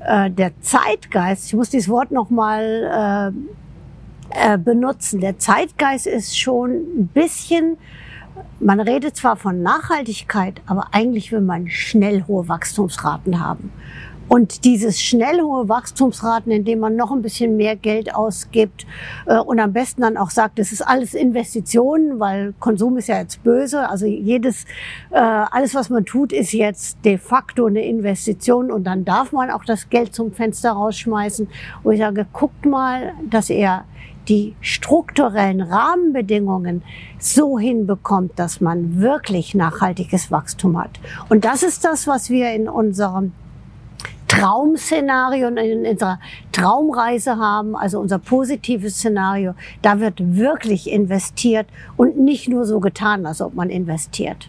Äh, 0.00 0.30
der 0.30 0.60
Zeit 0.60 0.80
Zeitgeist, 1.00 1.46
ich 1.46 1.54
muss 1.54 1.70
dieses 1.70 1.88
Wort 1.88 2.10
nochmal 2.10 3.32
äh, 4.34 4.54
äh, 4.54 4.58
benutzen, 4.58 5.20
der 5.20 5.38
Zeitgeist 5.38 6.06
ist 6.06 6.38
schon 6.38 6.70
ein 6.70 7.10
bisschen, 7.12 7.76
man 8.60 8.80
redet 8.80 9.16
zwar 9.16 9.36
von 9.36 9.62
Nachhaltigkeit, 9.62 10.60
aber 10.66 10.88
eigentlich 10.92 11.32
will 11.32 11.40
man 11.40 11.68
schnell 11.68 12.24
hohe 12.26 12.48
Wachstumsraten 12.48 13.40
haben. 13.40 13.72
Und 14.32 14.64
dieses 14.64 15.02
schnell 15.02 15.40
hohe 15.40 15.68
Wachstumsraten, 15.68 16.52
indem 16.52 16.78
man 16.78 16.94
noch 16.94 17.10
ein 17.10 17.20
bisschen 17.20 17.56
mehr 17.56 17.74
Geld 17.74 18.14
ausgibt 18.14 18.86
äh, 19.26 19.38
und 19.38 19.58
am 19.58 19.72
besten 19.72 20.02
dann 20.02 20.16
auch 20.16 20.30
sagt, 20.30 20.60
es 20.60 20.70
ist 20.70 20.82
alles 20.82 21.14
Investitionen, 21.14 22.20
weil 22.20 22.54
Konsum 22.60 22.96
ist 22.96 23.08
ja 23.08 23.18
jetzt 23.18 23.42
böse. 23.42 23.88
Also 23.88 24.06
jedes, 24.06 24.66
äh, 25.10 25.18
alles, 25.18 25.74
was 25.74 25.90
man 25.90 26.04
tut, 26.04 26.32
ist 26.32 26.52
jetzt 26.52 27.04
de 27.04 27.18
facto 27.18 27.66
eine 27.66 27.84
Investition 27.84 28.70
und 28.70 28.84
dann 28.84 29.04
darf 29.04 29.32
man 29.32 29.50
auch 29.50 29.64
das 29.64 29.90
Geld 29.90 30.14
zum 30.14 30.30
Fenster 30.30 30.70
rausschmeißen. 30.70 31.48
Und 31.82 31.92
ich 31.92 31.98
sage, 31.98 32.24
guckt 32.32 32.64
mal, 32.66 33.14
dass 33.28 33.50
er 33.50 33.84
die 34.28 34.54
strukturellen 34.60 35.60
Rahmenbedingungen 35.60 36.84
so 37.18 37.58
hinbekommt, 37.58 38.38
dass 38.38 38.60
man 38.60 39.00
wirklich 39.00 39.56
nachhaltiges 39.56 40.30
Wachstum 40.30 40.78
hat. 40.78 41.00
Und 41.28 41.44
das 41.44 41.64
ist 41.64 41.84
das, 41.84 42.06
was 42.06 42.30
wir 42.30 42.52
in 42.52 42.68
unserem 42.68 43.32
Traumszenario 44.30 45.48
in 45.48 45.86
unserer 45.86 46.20
Traumreise 46.52 47.36
haben, 47.36 47.74
also 47.74 47.98
unser 47.98 48.20
positives 48.20 48.94
Szenario, 48.94 49.54
da 49.82 49.98
wird 49.98 50.36
wirklich 50.36 50.88
investiert 50.88 51.66
und 51.96 52.16
nicht 52.16 52.48
nur 52.48 52.64
so 52.64 52.78
getan, 52.78 53.26
als 53.26 53.40
ob 53.40 53.54
man 53.54 53.70
investiert. 53.70 54.48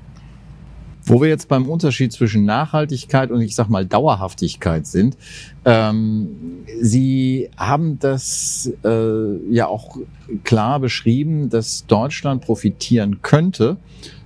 Wo 1.03 1.19
wir 1.19 1.29
jetzt 1.29 1.47
beim 1.47 1.67
Unterschied 1.67 2.13
zwischen 2.13 2.45
Nachhaltigkeit 2.45 3.31
und 3.31 3.41
ich 3.41 3.55
sag 3.55 3.69
mal 3.69 3.83
Dauerhaftigkeit 3.83 4.85
sind, 4.85 5.17
ähm, 5.65 6.63
Sie 6.79 7.49
haben 7.57 7.97
das 7.97 8.71
äh, 8.85 9.51
ja 9.51 9.65
auch 9.65 9.97
klar 10.43 10.79
beschrieben, 10.79 11.49
dass 11.49 11.87
Deutschland 11.87 12.43
profitieren 12.43 13.23
könnte 13.23 13.77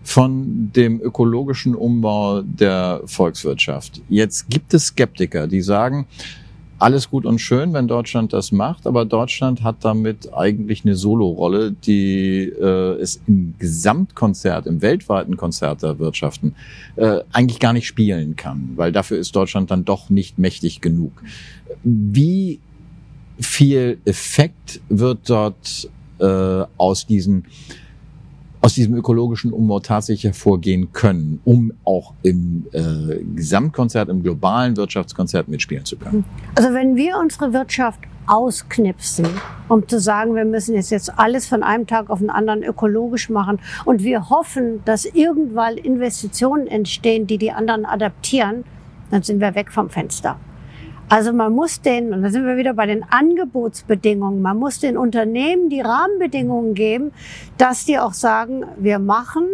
von 0.05 0.71
dem 0.75 1.01
ökologischen 1.01 1.73
Umbau 1.73 2.43
der 2.43 3.01
Volkswirtschaft. 3.05 4.01
Jetzt 4.07 4.47
gibt 4.49 4.73
es 4.75 4.85
Skeptiker, 4.85 5.47
die 5.47 5.61
sagen, 5.61 6.05
alles 6.77 7.09
gut 7.09 7.25
und 7.25 7.39
schön, 7.39 7.73
wenn 7.73 7.87
Deutschland 7.87 8.31
das 8.31 8.51
macht, 8.51 8.85
aber 8.85 9.03
Deutschland 9.05 9.63
hat 9.63 9.77
damit 9.81 10.31
eigentlich 10.31 10.85
eine 10.85 10.95
Solorolle, 10.95 11.71
die 11.71 12.43
äh, 12.43 13.01
es 13.01 13.19
im 13.25 13.55
Gesamtkonzert, 13.57 14.67
im 14.67 14.83
weltweiten 14.83 15.37
Konzert 15.37 15.81
der 15.81 15.97
Wirtschaften 15.97 16.53
äh, 16.97 17.21
eigentlich 17.31 17.59
gar 17.59 17.73
nicht 17.73 17.87
spielen 17.87 18.35
kann, 18.35 18.73
weil 18.75 18.91
dafür 18.91 19.17
ist 19.17 19.35
Deutschland 19.35 19.71
dann 19.71 19.85
doch 19.85 20.11
nicht 20.11 20.37
mächtig 20.37 20.81
genug. 20.81 21.23
Wie 21.83 22.59
viel 23.39 23.97
Effekt 24.05 24.81
wird 24.87 25.29
dort 25.29 25.89
äh, 26.19 26.63
aus 26.77 27.07
diesen 27.07 27.45
aus 28.65 28.73
diesem 28.73 28.95
ökologischen 28.95 29.53
Umbau 29.53 29.79
tatsächlich 29.79 30.23
hervorgehen 30.23 30.91
können, 30.91 31.39
um 31.45 31.71
auch 31.83 32.15
im 32.23 32.65
äh, 32.71 33.23
Gesamtkonzert, 33.35 34.09
im 34.09 34.23
globalen 34.23 34.75
Wirtschaftskonzert 34.75 35.47
mitspielen 35.47 35.85
zu 35.85 35.97
können? 35.97 36.25
Also 36.55 36.73
wenn 36.73 36.95
wir 36.95 37.19
unsere 37.21 37.53
Wirtschaft 37.53 37.99
ausknipsen, 38.25 39.27
um 39.67 39.87
zu 39.87 39.99
sagen, 39.99 40.33
wir 40.33 40.45
müssen 40.45 40.73
jetzt, 40.73 40.89
jetzt 40.89 41.13
alles 41.15 41.45
von 41.45 41.61
einem 41.61 41.85
Tag 41.85 42.09
auf 42.09 42.17
den 42.17 42.31
anderen 42.31 42.63
ökologisch 42.63 43.29
machen 43.29 43.59
und 43.85 44.01
wir 44.01 44.31
hoffen, 44.31 44.81
dass 44.83 45.05
irgendwann 45.05 45.77
Investitionen 45.77 46.65
entstehen, 46.65 47.27
die 47.27 47.37
die 47.37 47.51
anderen 47.51 47.85
adaptieren, 47.85 48.63
dann 49.11 49.21
sind 49.21 49.41
wir 49.41 49.53
weg 49.53 49.71
vom 49.71 49.91
Fenster. 49.91 50.39
Also 51.07 51.33
man 51.33 51.53
muss 51.53 51.81
den, 51.81 52.13
und 52.13 52.23
da 52.23 52.29
sind 52.29 52.45
wir 52.45 52.57
wieder 52.57 52.73
bei 52.73 52.87
den 52.87 53.03
Angebotsbedingungen, 53.03 54.41
man 54.41 54.57
muss 54.57 54.79
den 54.79 54.97
Unternehmen 54.97 55.69
die 55.69 55.81
Rahmenbedingungen 55.81 56.73
geben, 56.73 57.11
dass 57.57 57.85
die 57.85 57.99
auch 57.99 58.13
sagen, 58.13 58.65
wir 58.77 58.97
machen 58.97 59.45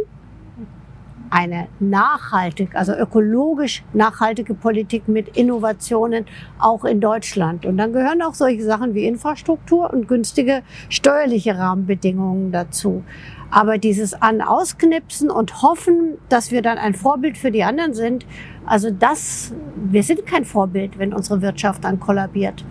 eine 1.29 1.67
nachhaltig, 1.79 2.75
also 2.75 2.93
ökologisch 2.93 3.83
nachhaltige 3.93 4.53
Politik 4.53 5.07
mit 5.07 5.37
Innovationen 5.37 6.25
auch 6.59 6.83
in 6.83 6.99
Deutschland. 6.99 7.65
Und 7.65 7.77
dann 7.77 7.93
gehören 7.93 8.21
auch 8.21 8.33
solche 8.33 8.63
Sachen 8.63 8.93
wie 8.93 9.05
Infrastruktur 9.05 9.91
und 9.91 10.07
günstige 10.07 10.61
steuerliche 10.89 11.57
Rahmenbedingungen 11.57 12.51
dazu. 12.51 13.03
Aber 13.51 13.77
dieses 13.77 14.13
an 14.13 14.41
ausknipsen 14.41 15.29
und 15.29 15.61
hoffen, 15.61 16.17
dass 16.29 16.51
wir 16.51 16.61
dann 16.61 16.77
ein 16.77 16.93
Vorbild 16.93 17.37
für 17.37 17.51
die 17.51 17.63
anderen 17.63 17.93
sind, 17.93 18.25
also 18.65 18.89
das, 18.89 19.53
wir 19.75 20.03
sind 20.03 20.25
kein 20.25 20.45
Vorbild, 20.45 20.97
wenn 20.97 21.13
unsere 21.13 21.41
Wirtschaft 21.41 21.83
dann 21.83 21.99
kollabiert. 21.99 22.63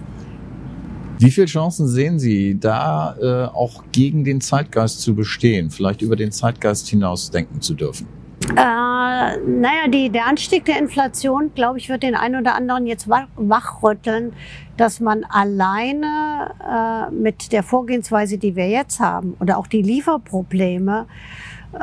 Wie 1.18 1.30
viele 1.30 1.46
Chancen 1.46 1.86
sehen 1.86 2.18
Sie, 2.18 2.58
da 2.58 3.14
äh, 3.20 3.54
auch 3.54 3.84
gegen 3.92 4.24
den 4.24 4.40
Zeitgeist 4.40 5.02
zu 5.02 5.14
bestehen, 5.14 5.68
vielleicht 5.70 6.00
über 6.00 6.16
den 6.16 6.32
Zeitgeist 6.32 6.88
hinaus 6.88 7.30
denken 7.30 7.60
zu 7.60 7.74
dürfen? 7.74 8.19
Äh, 8.56 9.36
naja, 9.38 9.88
die, 9.88 10.10
der 10.10 10.26
Anstieg 10.26 10.64
der 10.64 10.78
Inflation, 10.78 11.52
glaube 11.54 11.78
ich, 11.78 11.88
wird 11.88 12.02
den 12.02 12.14
einen 12.14 12.40
oder 12.40 12.54
anderen 12.54 12.86
jetzt 12.86 13.08
wachrütteln, 13.08 14.32
dass 14.76 14.98
man 15.00 15.24
alleine 15.24 16.50
äh, 16.60 17.14
mit 17.14 17.52
der 17.52 17.62
Vorgehensweise, 17.62 18.38
die 18.38 18.56
wir 18.56 18.68
jetzt 18.68 18.98
haben, 18.98 19.36
oder 19.40 19.58
auch 19.58 19.66
die 19.66 19.82
Lieferprobleme, 19.82 21.06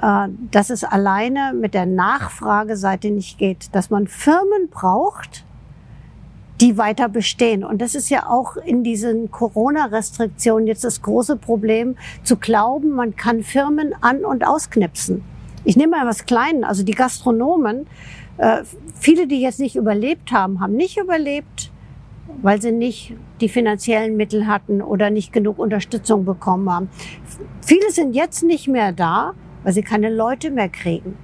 äh, 0.01 0.27
dass 0.51 0.69
es 0.69 0.83
alleine 0.83 1.53
mit 1.53 1.74
der 1.74 1.86
Nachfrageseite 1.86 3.12
nicht 3.12 3.38
geht, 3.38 3.74
dass 3.74 3.89
man 3.89 4.07
Firmen 4.07 4.69
braucht, 4.69 5.45
die 6.59 6.77
weiter 6.77 7.07
bestehen. 7.07 7.63
Und 7.63 7.81
das 7.81 7.95
ist 7.95 8.09
ja 8.09 8.27
auch 8.27 8.57
in 8.57 8.83
diesen 8.83 9.31
Corona-Restriktionen 9.31 10.67
jetzt 10.67 10.83
das 10.83 11.01
große 11.01 11.38
Problem, 11.38 11.95
zu 12.24 12.36
glauben, 12.36 12.91
man 12.91 13.15
kann 13.15 13.43
Firmen 13.43 13.93
an- 14.01 14.25
und 14.25 14.45
ausknipsen. 14.45 15.24
Ich 15.67 15.75
nehme 15.75 15.97
mal 15.97 16.05
was 16.05 16.25
Kleines, 16.25 16.63
also 16.63 16.81
die 16.81 16.93
Gastronomen, 16.93 17.88
äh, 18.38 18.63
viele, 18.97 19.27
die 19.27 19.41
jetzt 19.41 19.59
nicht 19.59 19.75
überlebt 19.75 20.31
haben, 20.31 20.62
haben 20.62 20.77
nicht 20.77 20.95
überlebt, 20.95 21.74
weil 22.41 22.62
sie 22.62 22.71
nicht 22.71 23.13
die 23.41 23.50
finanziellen 23.50 24.15
Mittel 24.15 24.47
hatten 24.47 24.81
oder 24.81 25.09
nicht 25.09 25.33
genug 25.33 25.59
Unterstützung 25.59 26.24
bekommen 26.24 26.71
haben. 26.71 26.89
Viele 27.65 27.91
sind 27.91 28.15
jetzt 28.15 28.43
nicht 28.43 28.69
mehr 28.69 28.93
da, 28.93 29.33
weil 29.63 29.74
sie 29.74 29.81
keine 29.81 30.09
Leute 30.09 30.51
mehr 30.51 30.69
kriegen. 30.69 31.17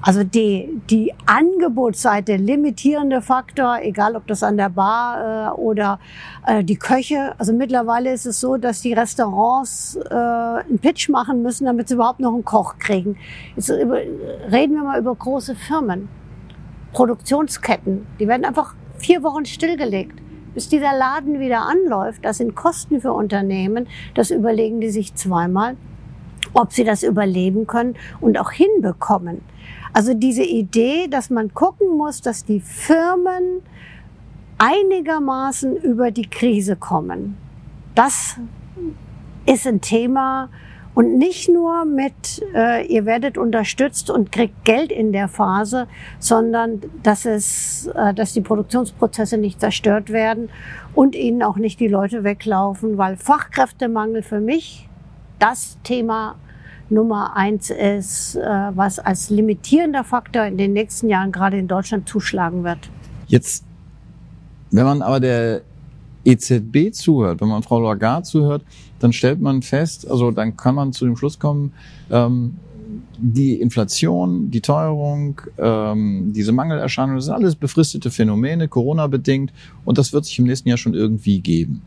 Also 0.00 0.22
die, 0.22 0.80
die 0.90 1.12
Angebotsseite, 1.26 2.36
limitierende 2.36 3.20
Faktor, 3.20 3.78
egal 3.82 4.14
ob 4.14 4.28
das 4.28 4.44
an 4.44 4.56
der 4.56 4.68
Bar 4.68 5.54
äh, 5.56 5.60
oder 5.60 5.98
äh, 6.46 6.62
die 6.62 6.76
Köche. 6.76 7.34
Also 7.38 7.52
mittlerweile 7.52 8.12
ist 8.12 8.24
es 8.24 8.38
so, 8.38 8.56
dass 8.56 8.80
die 8.80 8.92
Restaurants 8.92 9.98
äh, 10.08 10.14
einen 10.14 10.78
Pitch 10.80 11.08
machen 11.08 11.42
müssen, 11.42 11.66
damit 11.66 11.88
sie 11.88 11.94
überhaupt 11.94 12.20
noch 12.20 12.32
einen 12.32 12.44
Koch 12.44 12.76
kriegen. 12.78 13.16
Jetzt 13.56 13.70
über, 13.70 13.96
reden 13.96 14.76
wir 14.76 14.84
mal 14.84 15.00
über 15.00 15.14
große 15.14 15.56
Firmen, 15.56 16.08
Produktionsketten. 16.92 18.06
Die 18.20 18.28
werden 18.28 18.44
einfach 18.44 18.74
vier 18.98 19.24
Wochen 19.24 19.46
stillgelegt. 19.46 20.20
Bis 20.54 20.68
dieser 20.68 20.96
Laden 20.96 21.40
wieder 21.40 21.62
anläuft, 21.62 22.24
das 22.24 22.38
sind 22.38 22.54
Kosten 22.54 23.00
für 23.00 23.12
Unternehmen. 23.12 23.88
Das 24.14 24.30
überlegen 24.30 24.80
die 24.80 24.90
sich 24.90 25.14
zweimal, 25.14 25.76
ob 26.52 26.72
sie 26.72 26.84
das 26.84 27.02
überleben 27.02 27.66
können 27.66 27.96
und 28.20 28.38
auch 28.38 28.52
hinbekommen. 28.52 29.42
Also 29.92 30.14
diese 30.14 30.44
Idee, 30.44 31.08
dass 31.08 31.30
man 31.30 31.52
gucken 31.54 31.96
muss, 31.96 32.20
dass 32.20 32.44
die 32.44 32.60
Firmen 32.60 33.62
einigermaßen 34.58 35.76
über 35.76 36.10
die 36.10 36.28
Krise 36.28 36.76
kommen. 36.76 37.36
Das 37.94 38.36
ist 39.46 39.66
ein 39.66 39.80
Thema 39.80 40.50
und 40.98 41.16
nicht 41.16 41.48
nur 41.48 41.84
mit, 41.84 42.44
äh, 42.56 42.84
ihr 42.86 43.06
werdet 43.06 43.38
unterstützt 43.38 44.10
und 44.10 44.32
kriegt 44.32 44.64
Geld 44.64 44.90
in 44.90 45.12
der 45.12 45.28
Phase, 45.28 45.86
sondern 46.18 46.82
dass 47.04 47.24
es, 47.24 47.86
äh, 47.94 48.12
dass 48.12 48.32
die 48.32 48.40
Produktionsprozesse 48.40 49.38
nicht 49.38 49.60
zerstört 49.60 50.10
werden 50.10 50.50
und 50.96 51.14
ihnen 51.14 51.44
auch 51.44 51.56
nicht 51.56 51.78
die 51.78 51.86
Leute 51.86 52.24
weglaufen, 52.24 52.98
weil 52.98 53.16
Fachkräftemangel 53.16 54.22
für 54.22 54.40
mich 54.40 54.88
das 55.38 55.78
Thema 55.84 56.34
Nummer 56.90 57.36
eins 57.36 57.70
ist, 57.70 58.36
äh, 58.36 58.40
was 58.40 58.98
als 58.98 59.30
limitierender 59.30 60.04
Faktor 60.04 60.44
in 60.44 60.56
den 60.56 60.72
nächsten 60.72 61.08
Jahren 61.08 61.32
gerade 61.32 61.58
in 61.58 61.68
Deutschland 61.68 62.08
zuschlagen 62.08 62.64
wird. 62.64 62.78
Jetzt, 63.26 63.64
wenn 64.70 64.84
man 64.84 65.02
aber 65.02 65.20
der 65.20 65.62
EZB 66.24 66.92
zuhört, 66.92 67.40
wenn 67.40 67.48
man 67.48 67.62
Frau 67.62 67.80
Lagarde 67.80 68.24
zuhört, 68.24 68.64
dann 69.00 69.12
stellt 69.12 69.40
man 69.40 69.62
fest, 69.62 70.10
also 70.10 70.30
dann 70.30 70.56
kann 70.56 70.74
man 70.74 70.92
zu 70.92 71.04
dem 71.04 71.16
Schluss 71.16 71.38
kommen, 71.38 71.72
ähm, 72.10 72.56
die 73.18 73.60
Inflation, 73.60 74.50
die 74.50 74.60
Teuerung, 74.60 75.40
ähm, 75.58 76.32
diese 76.34 76.52
Mangelerscheinungen, 76.52 77.16
das 77.16 77.26
sind 77.26 77.34
alles 77.34 77.56
befristete 77.56 78.10
Phänomene, 78.10 78.68
Corona-bedingt, 78.68 79.52
und 79.84 79.98
das 79.98 80.12
wird 80.12 80.24
sich 80.24 80.38
im 80.38 80.46
nächsten 80.46 80.68
Jahr 80.68 80.78
schon 80.78 80.94
irgendwie 80.94 81.40
geben. 81.40 81.82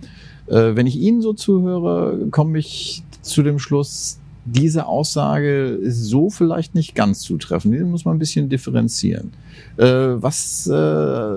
Äh, 0.48 0.75
wenn 0.75 0.88
ich 0.88 0.98
Ihnen 0.98 1.22
so 1.22 1.34
zuhöre, 1.34 2.27
komme 2.31 2.60
ich 2.60 3.03
zu 3.22 3.43
dem 3.43 3.60
Schluss, 3.60 4.21
diese 4.46 4.88
Aussage 4.88 5.66
ist 5.66 6.04
so 6.06 6.30
vielleicht 6.30 6.74
nicht 6.74 6.96
ganz 6.96 7.20
zutreffend. 7.20 7.74
Die 7.76 7.80
muss 7.80 8.06
man 8.06 8.16
ein 8.16 8.20
bisschen 8.20 8.50
differenzieren. 8.50 9.34
Äh, 9.78 9.86
was, 9.86 10.68
äh, 10.68 11.36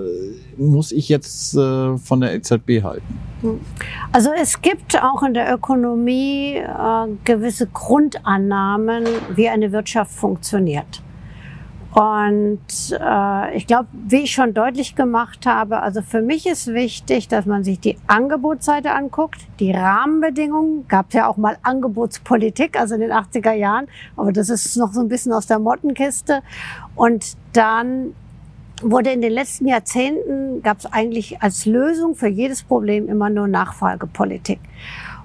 muss 0.57 0.91
ich 0.91 1.09
jetzt 1.09 1.55
äh, 1.55 1.97
von 1.97 2.21
der 2.21 2.33
EZB 2.33 2.83
halten? 2.83 3.19
Also 4.11 4.31
es 4.41 4.61
gibt 4.61 5.01
auch 5.01 5.21
in 5.23 5.33
der 5.33 5.53
Ökonomie 5.53 6.55
äh, 6.55 7.07
gewisse 7.23 7.67
Grundannahmen, 7.67 9.05
wie 9.35 9.49
eine 9.49 9.71
Wirtschaft 9.71 10.11
funktioniert. 10.11 11.01
Und 11.95 12.59
äh, 12.91 13.55
ich 13.55 13.67
glaube, 13.67 13.87
wie 13.93 14.23
ich 14.23 14.31
schon 14.33 14.53
deutlich 14.53 14.97
gemacht 14.97 15.45
habe, 15.45 15.81
also 15.81 16.01
für 16.01 16.21
mich 16.21 16.45
ist 16.45 16.67
wichtig, 16.67 17.29
dass 17.29 17.45
man 17.45 17.63
sich 17.63 17.79
die 17.79 17.97
Angebotsseite 18.07 18.91
anguckt, 18.91 19.39
die 19.61 19.71
Rahmenbedingungen. 19.71 20.89
Gab 20.89 21.13
ja 21.13 21.29
auch 21.29 21.37
mal 21.37 21.57
Angebotspolitik, 21.63 22.77
also 22.77 22.95
in 22.95 23.01
den 23.01 23.13
80er 23.13 23.53
Jahren, 23.53 23.87
aber 24.17 24.33
das 24.33 24.49
ist 24.49 24.75
noch 24.75 24.91
so 24.91 24.99
ein 24.99 25.07
bisschen 25.07 25.31
aus 25.31 25.47
der 25.47 25.57
Mottenkiste. 25.57 26.41
Und 26.97 27.37
dann 27.53 28.13
wurde 28.81 29.11
in 29.11 29.21
den 29.21 29.31
letzten 29.31 29.65
Jahrzehnten, 29.65 30.61
gab 30.63 30.79
es 30.79 30.85
eigentlich 30.87 31.41
als 31.41 31.65
Lösung 31.65 32.15
für 32.15 32.27
jedes 32.27 32.63
Problem 32.63 33.07
immer 33.07 33.29
nur 33.29 33.47
Nachfragepolitik. 33.47 34.59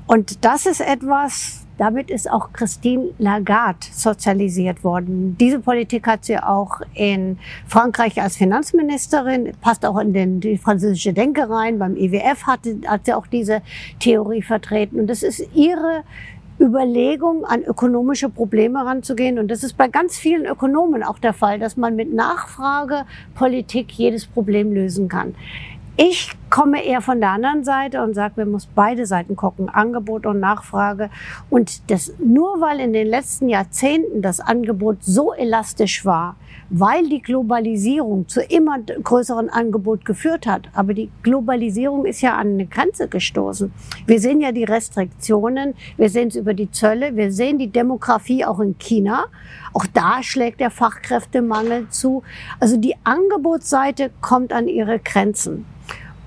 Und 0.07 0.45
das 0.45 0.67
ist 0.67 0.81
etwas, 0.81 1.60
damit 1.81 2.11
ist 2.11 2.31
auch 2.31 2.53
Christine 2.53 3.09
Lagarde 3.19 3.87
sozialisiert 3.91 4.85
worden. 4.85 5.39
Diese 5.41 5.61
Politik 5.61 6.07
hat 6.07 6.27
sie 6.27 6.39
auch 6.39 6.83
in 6.93 7.39
Frankreich 7.67 8.21
als 8.21 8.37
Finanzministerin, 8.37 9.53
passt 9.63 9.87
auch 9.87 9.99
in 9.99 10.13
den, 10.13 10.41
die 10.41 10.59
französische 10.59 11.15
Denke 11.15 11.49
rein. 11.49 11.79
Beim 11.79 11.97
IWF 11.97 12.47
hat, 12.47 12.61
hat 12.87 13.07
sie 13.07 13.15
auch 13.15 13.27
diese 13.27 13.63
Theorie 13.99 14.43
vertreten. 14.43 15.01
Und 15.01 15.07
das 15.07 15.23
ist 15.23 15.43
ihre 15.55 16.05
Überlegung, 16.61 17.47
an 17.47 17.63
ökonomische 17.63 18.29
Probleme 18.29 18.85
ranzugehen. 18.85 19.39
Und 19.39 19.49
das 19.49 19.65
ist 19.65 19.79
bei 19.79 19.89
ganz 19.89 20.19
vielen 20.19 20.45
Ökonomen 20.45 21.03
auch 21.03 21.19
der 21.19 21.33
Fall, 21.33 21.59
dass 21.59 21.79
man 21.79 21.97
mit 21.97 22.13
Nachfragepolitik 22.13 23.91
jedes 23.93 24.27
Problem 24.27 24.75
lösen 24.75 25.09
kann. 25.09 25.35
Ich 25.97 26.31
komme 26.51 26.85
eher 26.85 27.01
von 27.01 27.21
der 27.21 27.31
anderen 27.31 27.65
Seite 27.65 28.03
und 28.03 28.15
sage, 28.15 28.37
wir 28.37 28.47
muss 28.47 28.67
beide 28.67 29.07
Seiten 29.07 29.37
gucken, 29.37 29.69
Angebot 29.69 30.27
und 30.27 30.41
Nachfrage. 30.41 31.09
Und 31.49 31.91
das 31.91 32.13
nur 32.19 32.61
weil 32.61 32.81
in 32.81 32.93
den 32.93 33.07
letzten 33.07 33.49
Jahrzehnten 33.49 34.21
das 34.21 34.41
Angebot 34.41 34.99
so 35.01 35.33
elastisch 35.33 36.05
war, 36.05 36.37
weil 36.69 37.09
die 37.09 37.23
Globalisierung 37.23 38.29
zu 38.29 38.43
immer 38.43 38.79
größeren 38.81 39.49
Angebot 39.49 40.05
geführt 40.05 40.47
hat. 40.47 40.69
Aber 40.75 40.93
die 40.93 41.11
Globalisierung 41.23 42.05
ist 42.05 42.21
ja 42.21 42.37
an 42.37 42.49
eine 42.49 42.67
Grenze 42.67 43.09
gestoßen. 43.09 43.73
Wir 44.07 44.21
sehen 44.21 44.41
ja 44.41 44.53
die 44.53 44.65
Restriktionen, 44.65 45.75
wir 45.97 46.11
sehen 46.11 46.29
es 46.29 46.37
über 46.37 46.55
die 46.55 46.71
Zölle, 46.71 47.17
wir 47.17 47.33
sehen 47.33 47.59
die 47.59 47.71
Demografie 47.71 48.45
auch 48.45 48.61
in 48.61 48.77
China. 48.79 49.27
Auch 49.73 49.87
da 49.87 50.23
schlägt 50.23 50.61
der 50.61 50.71
Fachkräftemangel 50.71 51.89
zu. 51.91 52.25
Also 52.59 52.77
die 52.77 52.97
Angebotsseite 53.05 54.11
kommt 54.21 54.53
an 54.53 54.67
ihre 54.67 54.99
Grenzen. 54.99 55.65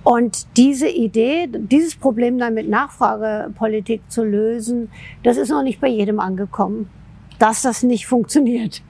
Und 0.03 0.57
diese 0.57 0.89
Idee, 0.89 1.47
dieses 1.49 1.95
Problem 1.95 2.37
dann 2.37 2.53
mit 2.53 2.69
Nachfragepolitik 2.69 4.01
zu 4.09 4.23
lösen, 4.23 4.89
das 5.23 5.37
ist 5.37 5.49
noch 5.49 5.63
nicht 5.63 5.79
bei 5.79 5.87
jedem 5.87 6.19
angekommen, 6.19 6.89
dass 7.39 7.61
das 7.61 7.83
nicht 7.83 8.05
funktioniert. 8.05 8.81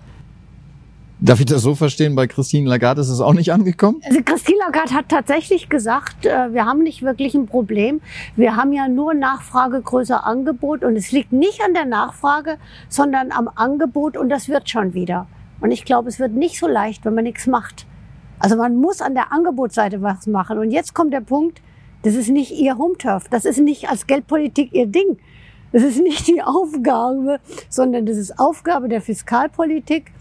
Darf 1.20 1.40
ich 1.40 1.46
das 1.46 1.62
so 1.62 1.74
verstehen? 1.74 2.16
Bei 2.16 2.28
Christine 2.28 2.70
Lagarde 2.70 3.00
ist 3.00 3.08
es 3.08 3.22
auch 3.22 3.34
nicht 3.34 3.54
angekommen? 3.54 4.02
Also 4.04 4.20
Christine 4.26 4.58
Lagarde 4.66 4.94
hat 4.94 5.08
tatsächlich 5.08 5.70
gesagt, 5.70 6.26
äh, 6.26 6.54
wir 6.54 6.66
haben 6.66 6.80
nicht 6.80 7.02
wirklich 7.02 7.34
ein 7.34 7.46
Problem. 7.46 8.02
Wir 8.36 8.58
haben 8.58 8.74
ja 8.74 8.90
nur 8.90 9.14
Nachfrage, 9.14 9.80
größer 9.82 10.26
Angebot 10.26 10.84
und 10.84 10.98
es 10.98 11.14
liegt 11.14 11.32
nicht 11.32 11.62
an 11.64 11.74
der 11.74 11.86
Nachfrage, 11.86 12.58
sondern 12.90 13.32
am 13.32 13.48
Angebot 13.48 14.18
und 14.18 14.28
das 14.28 14.50
wird 14.50 14.70
schon 14.70 14.94
wieder. 14.96 15.28
Und 15.62 15.72
ich 15.72 15.86
glaube, 15.86 16.10
es 16.10 16.20
wird 16.20 16.34
nicht 16.34 16.60
so 16.60 16.68
leicht, 16.68 17.06
wenn 17.06 17.14
man 17.14 17.24
nichts 17.24 17.48
macht. 17.48 17.86
Also 18.44 18.58
man 18.58 18.76
muss 18.76 19.00
an 19.00 19.14
der 19.14 19.32
Angebotsseite 19.32 20.02
was 20.02 20.28
machen. 20.28 20.58
Und 20.58 20.70
jetzt 20.70 20.94
kommt 20.94 21.14
der 21.14 21.22
Punkt, 21.22 21.62
das 22.02 22.14
ist 22.14 22.28
nicht 22.28 22.52
ihr 22.52 22.78
Home-Turf. 22.78 23.30
Das 23.30 23.46
ist 23.46 23.58
nicht 23.58 23.90
als 23.90 24.06
Geldpolitik 24.06 24.74
ihr 24.74 24.86
Ding. 24.86 25.18
Das 25.72 25.82
ist 25.82 26.02
nicht 26.02 26.28
die 26.28 26.44
Aufgabe, 26.44 27.40
sondern 27.70 28.06
das 28.06 28.18
ist 28.18 28.38
Aufgabe 28.38 28.90
der 28.90 29.00
Fiskalpolitik 29.00 30.12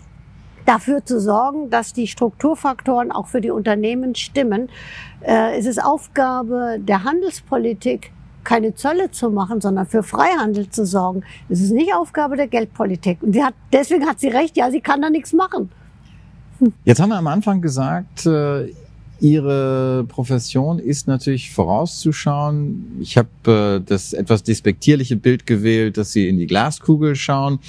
dafür 0.66 1.04
zu 1.04 1.20
sorgen, 1.20 1.68
dass 1.68 1.94
die 1.94 2.06
Strukturfaktoren 2.06 3.10
auch 3.10 3.26
für 3.26 3.40
die 3.40 3.50
Unternehmen 3.50 4.14
stimmen. 4.14 4.68
Äh, 5.22 5.58
es 5.58 5.66
ist 5.66 5.82
Aufgabe 5.82 6.76
der 6.78 7.02
Handelspolitik, 7.02 8.12
keine 8.44 8.76
Zölle 8.76 9.10
zu 9.10 9.30
machen, 9.30 9.60
sondern 9.60 9.86
für 9.86 10.04
Freihandel 10.04 10.70
zu 10.70 10.86
sorgen. 10.86 11.24
Es 11.48 11.60
ist 11.60 11.72
nicht 11.72 11.92
Aufgabe 11.92 12.36
der 12.36 12.46
Geldpolitik. 12.46 13.20
Und 13.20 13.32
sie 13.32 13.42
hat, 13.42 13.54
deswegen 13.72 14.06
hat 14.06 14.20
sie 14.20 14.28
recht, 14.28 14.56
ja, 14.56 14.70
sie 14.70 14.80
kann 14.80 15.02
da 15.02 15.10
nichts 15.10 15.32
machen. 15.32 15.70
Jetzt 16.84 17.00
haben 17.00 17.10
wir 17.10 17.18
am 17.18 17.26
Anfang 17.26 17.60
gesagt, 17.60 18.26
äh, 18.26 18.72
Ihre 19.22 20.04
Profession 20.08 20.80
ist 20.80 21.06
natürlich 21.06 21.52
vorauszuschauen. 21.52 22.98
Ich 23.00 23.16
habe 23.16 23.28
äh, 23.46 23.80
das 23.88 24.12
etwas 24.12 24.42
despektierliche 24.42 25.14
Bild 25.14 25.46
gewählt, 25.46 25.96
dass 25.96 26.10
Sie 26.10 26.28
in 26.28 26.38
die 26.38 26.48
Glaskugel 26.48 27.14
schauen. 27.14 27.60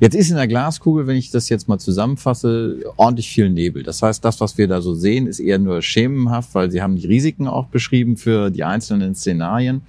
Jetzt 0.00 0.14
ist 0.14 0.28
in 0.28 0.36
der 0.36 0.46
Glaskugel, 0.46 1.06
wenn 1.06 1.16
ich 1.16 1.30
das 1.30 1.48
jetzt 1.48 1.66
mal 1.66 1.78
zusammenfasse, 1.78 2.80
ordentlich 2.96 3.30
viel 3.30 3.48
Nebel. 3.48 3.82
Das 3.84 4.02
heißt, 4.02 4.22
das, 4.22 4.38
was 4.42 4.58
wir 4.58 4.68
da 4.68 4.82
so 4.82 4.94
sehen, 4.94 5.26
ist 5.26 5.40
eher 5.40 5.58
nur 5.58 5.80
schemenhaft, 5.80 6.54
weil 6.54 6.70
Sie 6.70 6.82
haben 6.82 6.96
die 6.96 7.06
Risiken 7.06 7.48
auch 7.48 7.68
beschrieben 7.68 8.18
für 8.18 8.50
die 8.50 8.64
einzelnen 8.64 9.14
Szenarien. 9.14 9.80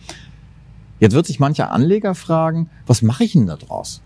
Jetzt 1.02 1.16
wird 1.16 1.28
sich 1.28 1.40
mancher 1.40 1.72
Anleger 1.72 2.16
fragen, 2.16 2.70
was 2.88 3.02
mache 3.02 3.26
ich 3.26 3.34
denn 3.34 3.48
da 3.48 3.58
draus? 3.58 4.02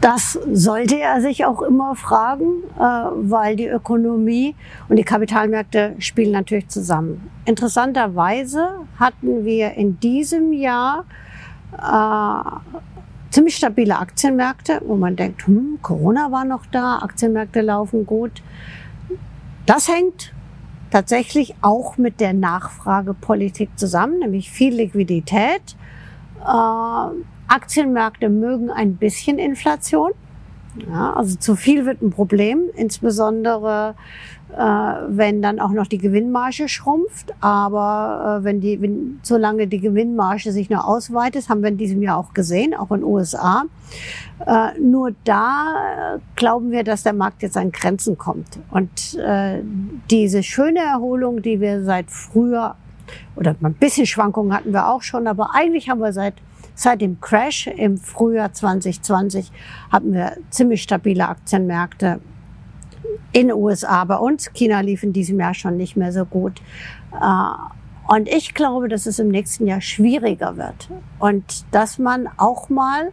Das 0.00 0.38
sollte 0.52 0.98
er 0.98 1.20
sich 1.20 1.44
auch 1.44 1.62
immer 1.62 1.94
fragen, 1.94 2.64
äh, 2.78 2.82
weil 2.82 3.56
die 3.56 3.66
Ökonomie 3.66 4.54
und 4.88 4.96
die 4.96 5.04
Kapitalmärkte 5.04 5.94
spielen 5.98 6.32
natürlich 6.32 6.68
zusammen. 6.68 7.30
Interessanterweise 7.44 8.70
hatten 8.98 9.44
wir 9.44 9.74
in 9.74 9.98
diesem 10.00 10.52
Jahr 10.52 11.04
äh, 11.72 12.80
ziemlich 13.30 13.56
stabile 13.56 13.98
Aktienmärkte, 13.98 14.82
wo 14.84 14.96
man 14.96 15.16
denkt, 15.16 15.46
hm, 15.46 15.78
Corona 15.82 16.30
war 16.30 16.44
noch 16.44 16.66
da, 16.66 16.98
Aktienmärkte 16.98 17.62
laufen 17.62 18.06
gut. 18.06 18.42
Das 19.66 19.88
hängt 19.88 20.32
tatsächlich 20.90 21.54
auch 21.60 21.96
mit 21.96 22.20
der 22.20 22.32
Nachfragepolitik 22.32 23.70
zusammen, 23.76 24.20
nämlich 24.20 24.50
viel 24.50 24.74
Liquidität. 24.74 25.76
Aktienmärkte 27.54 28.28
mögen 28.28 28.70
ein 28.70 28.96
bisschen 28.96 29.38
Inflation. 29.38 30.12
Ja, 30.88 31.12
also 31.12 31.36
zu 31.36 31.54
viel 31.54 31.86
wird 31.86 32.02
ein 32.02 32.10
Problem, 32.10 32.64
insbesondere 32.74 33.94
äh, 34.56 34.58
wenn 34.58 35.42
dann 35.42 35.60
auch 35.60 35.70
noch 35.70 35.86
die 35.86 35.98
Gewinnmarge 35.98 36.68
schrumpft. 36.68 37.32
Aber 37.40 38.40
äh, 38.40 38.44
wenn 38.44 38.60
die, 38.60 38.80
wenn, 38.80 39.20
solange 39.22 39.66
die 39.66 39.80
Gewinnmarge 39.80 40.52
sich 40.52 40.70
noch 40.70 40.84
ausweitet, 40.84 41.48
haben 41.48 41.62
wir 41.62 41.68
in 41.68 41.76
diesem 41.76 42.02
Jahr 42.02 42.18
auch 42.18 42.34
gesehen, 42.34 42.74
auch 42.74 42.90
in 42.90 43.00
den 43.00 43.04
USA. 43.04 43.64
Äh, 44.46 44.78
nur 44.80 45.12
da 45.24 46.16
äh, 46.16 46.18
glauben 46.36 46.70
wir, 46.70 46.84
dass 46.84 47.02
der 47.02 47.12
Markt 47.12 47.42
jetzt 47.42 47.56
an 47.56 47.72
Grenzen 47.72 48.18
kommt. 48.18 48.58
Und 48.70 49.16
äh, 49.18 49.60
diese 50.10 50.42
schöne 50.42 50.80
Erholung, 50.80 51.42
die 51.42 51.60
wir 51.60 51.84
seit 51.84 52.10
früher 52.10 52.76
oder 53.36 53.54
ein 53.60 53.74
bisschen 53.74 54.06
Schwankungen 54.06 54.52
hatten 54.52 54.72
wir 54.72 54.88
auch 54.88 55.02
schon, 55.02 55.26
aber 55.26 55.50
eigentlich 55.54 55.88
haben 55.88 56.00
wir 56.00 56.12
seit 56.12 56.34
Seit 56.74 57.00
dem 57.00 57.20
Crash 57.20 57.68
im 57.68 57.98
Frühjahr 57.98 58.52
2020 58.52 59.50
hatten 59.90 60.12
wir 60.12 60.36
ziemlich 60.50 60.82
stabile 60.82 61.28
Aktienmärkte 61.28 62.20
in 63.32 63.48
den 63.48 63.56
USA 63.56 64.04
bei 64.04 64.16
uns. 64.16 64.52
China 64.52 64.80
lief 64.80 65.02
in 65.02 65.12
diesem 65.12 65.38
Jahr 65.38 65.54
schon 65.54 65.76
nicht 65.76 65.96
mehr 65.96 66.12
so 66.12 66.24
gut. 66.24 66.60
Äh, 67.12 68.12
und 68.12 68.28
ich 68.28 68.54
glaube, 68.54 68.88
dass 68.88 69.06
es 69.06 69.18
im 69.18 69.28
nächsten 69.28 69.66
Jahr 69.66 69.80
schwieriger 69.80 70.56
wird 70.56 70.88
und 71.18 71.64
dass 71.70 71.98
man 71.98 72.28
auch 72.36 72.68
mal 72.68 73.12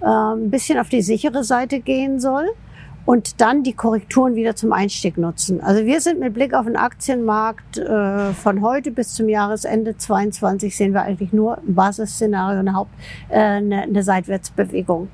äh, 0.00 0.06
ein 0.06 0.50
bisschen 0.50 0.78
auf 0.78 0.88
die 0.88 1.02
sichere 1.02 1.44
Seite 1.44 1.80
gehen 1.80 2.20
soll 2.20 2.48
und 3.06 3.40
dann 3.40 3.62
die 3.62 3.72
Korrekturen 3.72 4.34
wieder 4.34 4.54
zum 4.54 4.72
Einstieg 4.72 5.18
nutzen. 5.18 5.60
Also 5.60 5.84
wir 5.84 6.00
sind 6.00 6.20
mit 6.20 6.34
Blick 6.34 6.54
auf 6.54 6.66
den 6.66 6.76
Aktienmarkt 6.76 7.78
äh, 7.78 8.32
von 8.32 8.62
heute 8.62 8.90
bis 8.90 9.14
zum 9.14 9.28
Jahresende 9.28 9.96
22 9.96 10.76
sehen 10.76 10.92
wir 10.92 11.02
eigentlich 11.02 11.32
nur 11.32 11.58
im 11.66 11.74
Basisszenario 11.74 12.60
eine, 12.60 12.74
Haupt, 12.74 12.92
äh, 13.28 13.38
eine, 13.38 13.82
eine 13.82 14.02
Seitwärtsbewegung. 14.02 15.08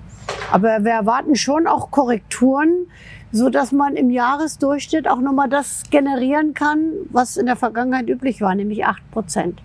Aber 0.52 0.84
wir 0.84 0.92
erwarten 0.92 1.36
schon 1.36 1.66
auch 1.66 1.90
Korrekturen, 1.90 2.86
so 3.32 3.50
dass 3.50 3.72
man 3.72 3.96
im 3.96 4.10
Jahresdurchschnitt 4.10 5.08
auch 5.08 5.20
nochmal 5.20 5.48
das 5.48 5.82
generieren 5.90 6.54
kann, 6.54 6.92
was 7.10 7.36
in 7.36 7.46
der 7.46 7.56
Vergangenheit 7.56 8.08
üblich 8.08 8.40
war, 8.40 8.54
nämlich 8.54 8.84
acht 8.84 9.08
Prozent. 9.10 9.62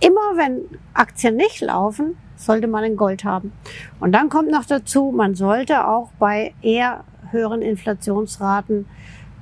Immer 0.00 0.36
wenn 0.36 0.60
Aktien 0.94 1.36
nicht 1.36 1.60
laufen, 1.60 2.16
sollte 2.36 2.68
man 2.68 2.84
ein 2.84 2.96
Gold 2.96 3.24
haben. 3.24 3.52
Und 4.00 4.12
dann 4.12 4.28
kommt 4.28 4.50
noch 4.50 4.64
dazu, 4.64 5.12
man 5.14 5.34
sollte 5.34 5.88
auch 5.88 6.10
bei 6.18 6.54
eher 6.62 7.04
höheren 7.30 7.62
Inflationsraten 7.62 8.86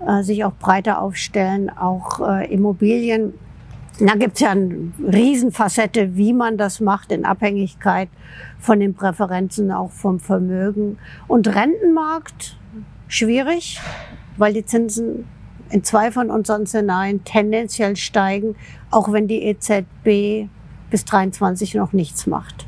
äh, 0.07 0.23
sich 0.23 0.45
auch 0.45 0.55
breiter 0.55 1.01
aufstellen, 1.01 1.71
auch 1.71 2.21
äh, 2.21 2.53
Immobilien. 2.53 3.35
Da 3.99 4.15
gibt's 4.15 4.41
ja 4.41 4.51
eine 4.51 4.93
Riesenfacette, 5.01 6.17
wie 6.17 6.35
man 6.35 6.59
das 6.59 6.81
macht, 6.81 7.13
in 7.13 7.25
Abhängigkeit 7.25 8.11
von 8.59 8.79
den 8.79 8.95
Präferenzen, 8.95 9.73
auch 9.73 9.91
vom 9.91 10.21
Vermögen. 10.21 10.99
Und 11.29 11.49
Rentenmarkt, 11.49 12.59
schwierig, 13.09 13.81
weil 14.37 14.53
die 14.53 14.67
Zinsen 14.67 15.25
in 15.71 15.83
zwei 15.83 16.13
von 16.13 16.31
unseren 16.31 16.67
Szenarien 16.67 17.25
tendenziell 17.25 17.97
steigen, 17.97 18.55
auch 18.91 19.13
wenn 19.13 19.29
die 19.29 19.43
EZB 19.45 20.49
bis 20.91 21.05
23 21.07 21.75
noch 21.75 21.93
nichts 21.93 22.27
macht. 22.27 22.67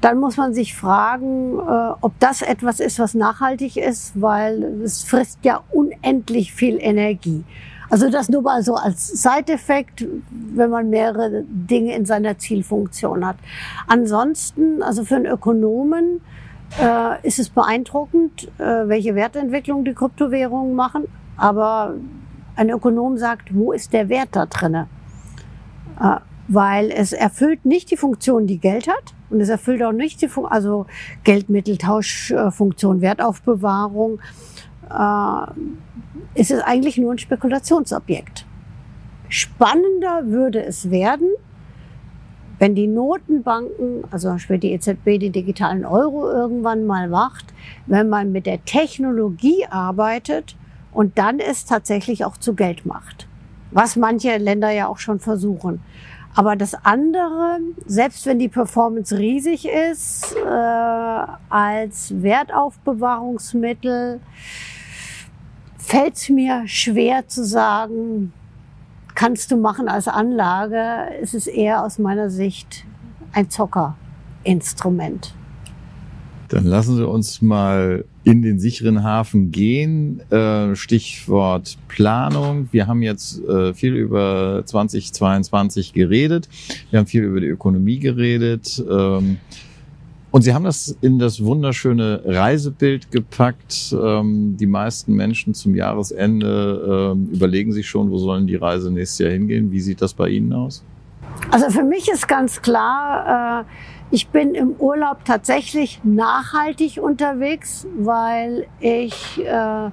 dann 0.00 0.20
muss 0.20 0.36
man 0.36 0.54
sich 0.54 0.74
fragen, 0.74 1.58
äh, 1.58 1.94
ob 2.00 2.18
das 2.20 2.42
etwas 2.42 2.80
ist, 2.80 2.98
was 2.98 3.14
nachhaltig 3.14 3.76
ist, 3.76 4.20
weil 4.20 4.62
es 4.82 5.04
frisst 5.04 5.38
ja 5.42 5.62
unendlich 5.72 6.52
viel 6.52 6.78
Energie. 6.80 7.44
Also 7.88 8.10
das 8.10 8.28
nur 8.28 8.42
mal 8.42 8.62
so 8.62 8.74
als 8.74 9.06
Side-Effekt, 9.22 10.06
wenn 10.30 10.70
man 10.70 10.90
mehrere 10.90 11.44
Dinge 11.46 11.94
in 11.94 12.04
seiner 12.04 12.36
Zielfunktion 12.36 13.24
hat. 13.24 13.36
Ansonsten, 13.86 14.82
also 14.82 15.04
für 15.04 15.16
einen 15.16 15.26
Ökonomen 15.26 16.20
äh, 16.80 17.26
ist 17.26 17.38
es 17.38 17.48
beeindruckend, 17.48 18.48
äh, 18.58 18.88
welche 18.88 19.14
Wertentwicklung 19.14 19.84
die 19.84 19.94
Kryptowährungen 19.94 20.74
machen. 20.74 21.04
Aber 21.36 21.94
ein 22.56 22.70
Ökonom 22.70 23.18
sagt, 23.18 23.54
wo 23.54 23.72
ist 23.72 23.92
der 23.92 24.08
Wert 24.08 24.30
da 24.32 24.46
drinne? 24.46 24.88
Äh, 26.00 26.16
weil 26.48 26.90
es 26.90 27.12
erfüllt 27.12 27.64
nicht 27.64 27.90
die 27.90 27.96
Funktion, 27.96 28.46
die 28.46 28.58
Geld 28.58 28.88
hat. 28.88 29.14
Und 29.30 29.40
es 29.40 29.48
erfüllt 29.48 29.82
auch 29.82 29.92
nicht 29.92 30.22
die 30.22 30.28
Fun 30.28 30.46
also 30.46 30.86
Geldmitteltauschfunktion, 31.24 33.00
Wertaufbewahrung. 33.00 34.20
Äh, 34.90 35.46
es 36.34 36.50
eigentlich 36.62 36.98
nur 36.98 37.12
ein 37.12 37.18
Spekulationsobjekt. 37.18 38.46
Spannender 39.28 40.26
würde 40.26 40.64
es 40.64 40.90
werden, 40.90 41.28
wenn 42.58 42.74
die 42.74 42.86
Notenbanken, 42.86 44.04
also 44.10 44.28
zum 44.28 44.36
Beispiel 44.36 44.58
die 44.58 44.72
EZB, 44.72 45.18
den 45.18 45.32
digitalen 45.32 45.84
Euro 45.84 46.30
irgendwann 46.30 46.86
mal 46.86 47.08
macht, 47.08 47.52
wenn 47.86 48.08
man 48.08 48.32
mit 48.32 48.46
der 48.46 48.64
Technologie 48.64 49.66
arbeitet 49.68 50.56
und 50.92 51.18
dann 51.18 51.38
es 51.38 51.64
tatsächlich 51.64 52.24
auch 52.24 52.36
zu 52.36 52.54
Geld 52.54 52.86
macht. 52.86 53.28
Was 53.72 53.96
manche 53.96 54.38
Länder 54.38 54.70
ja 54.70 54.86
auch 54.86 54.98
schon 54.98 55.18
versuchen. 55.18 55.80
Aber 56.36 56.54
das 56.54 56.74
andere, 56.84 57.60
selbst 57.86 58.26
wenn 58.26 58.38
die 58.38 58.48
Performance 58.48 59.16
riesig 59.16 59.66
ist, 59.66 60.36
äh, 60.36 61.26
als 61.48 62.12
Wertaufbewahrungsmittel, 62.22 64.20
fällt 65.78 66.16
es 66.16 66.28
mir 66.28 66.68
schwer 66.68 67.26
zu 67.26 67.42
sagen, 67.42 68.34
kannst 69.14 69.50
du 69.50 69.56
machen 69.56 69.88
als 69.88 70.08
Anlage. 70.08 71.08
Es 71.22 71.32
ist 71.32 71.46
eher 71.46 71.82
aus 71.82 71.98
meiner 71.98 72.28
Sicht 72.28 72.84
ein 73.32 73.48
Zockerinstrument. 73.48 75.32
Dann 76.48 76.64
lassen 76.64 76.96
Sie 76.96 77.08
uns 77.08 77.40
mal 77.40 78.04
in 78.26 78.42
den 78.42 78.58
sicheren 78.58 79.04
Hafen 79.04 79.52
gehen. 79.52 80.20
Äh, 80.32 80.74
Stichwort 80.74 81.78
Planung. 81.86 82.68
Wir 82.72 82.88
haben 82.88 83.00
jetzt 83.00 83.40
äh, 83.44 83.72
viel 83.72 83.94
über 83.94 84.62
2022 84.64 85.92
geredet. 85.92 86.48
Wir 86.90 86.98
haben 86.98 87.06
viel 87.06 87.22
über 87.22 87.40
die 87.40 87.46
Ökonomie 87.46 88.00
geredet. 88.00 88.84
Ähm, 88.90 89.36
und 90.32 90.42
Sie 90.42 90.52
haben 90.52 90.64
das 90.64 90.98
in 91.02 91.20
das 91.20 91.44
wunderschöne 91.44 92.22
Reisebild 92.24 93.12
gepackt. 93.12 93.94
Ähm, 93.96 94.56
die 94.58 94.66
meisten 94.66 95.14
Menschen 95.14 95.54
zum 95.54 95.76
Jahresende 95.76 97.12
ähm, 97.14 97.28
überlegen 97.32 97.70
sich 97.70 97.88
schon, 97.88 98.10
wo 98.10 98.18
sollen 98.18 98.48
die 98.48 98.56
Reise 98.56 98.90
nächstes 98.90 99.20
Jahr 99.20 99.30
hingehen. 99.30 99.70
Wie 99.70 99.80
sieht 99.80 100.02
das 100.02 100.12
bei 100.12 100.30
Ihnen 100.30 100.52
aus? 100.52 100.82
Also 101.52 101.70
für 101.70 101.84
mich 101.84 102.08
ist 102.08 102.26
ganz 102.26 102.60
klar, 102.60 103.62
äh, 103.62 103.64
ich 104.10 104.28
bin 104.28 104.54
im 104.54 104.72
Urlaub 104.78 105.24
tatsächlich 105.24 106.00
nachhaltig 106.04 106.98
unterwegs, 107.02 107.86
weil 107.96 108.66
ich 108.80 109.44
äh, 109.44 109.90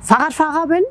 Fahrradfahrer 0.00 0.68
bin. 0.68 0.82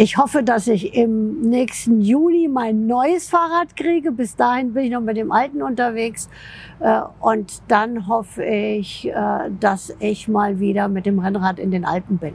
Ich 0.00 0.16
hoffe, 0.16 0.44
dass 0.44 0.68
ich 0.68 0.94
im 0.94 1.40
nächsten 1.40 2.00
Juni 2.00 2.46
mein 2.46 2.86
neues 2.86 3.28
Fahrrad 3.28 3.74
kriege. 3.74 4.12
Bis 4.12 4.36
dahin 4.36 4.72
bin 4.72 4.84
ich 4.84 4.90
noch 4.92 5.00
mit 5.00 5.16
dem 5.16 5.32
alten 5.32 5.60
unterwegs. 5.60 6.28
Äh, 6.78 7.00
und 7.18 7.62
dann 7.66 8.06
hoffe 8.06 8.44
ich, 8.44 9.08
äh, 9.08 9.50
dass 9.58 9.96
ich 9.98 10.28
mal 10.28 10.60
wieder 10.60 10.86
mit 10.86 11.04
dem 11.04 11.18
Rennrad 11.18 11.58
in 11.58 11.72
den 11.72 11.84
Alpen 11.84 12.18
bin. 12.18 12.34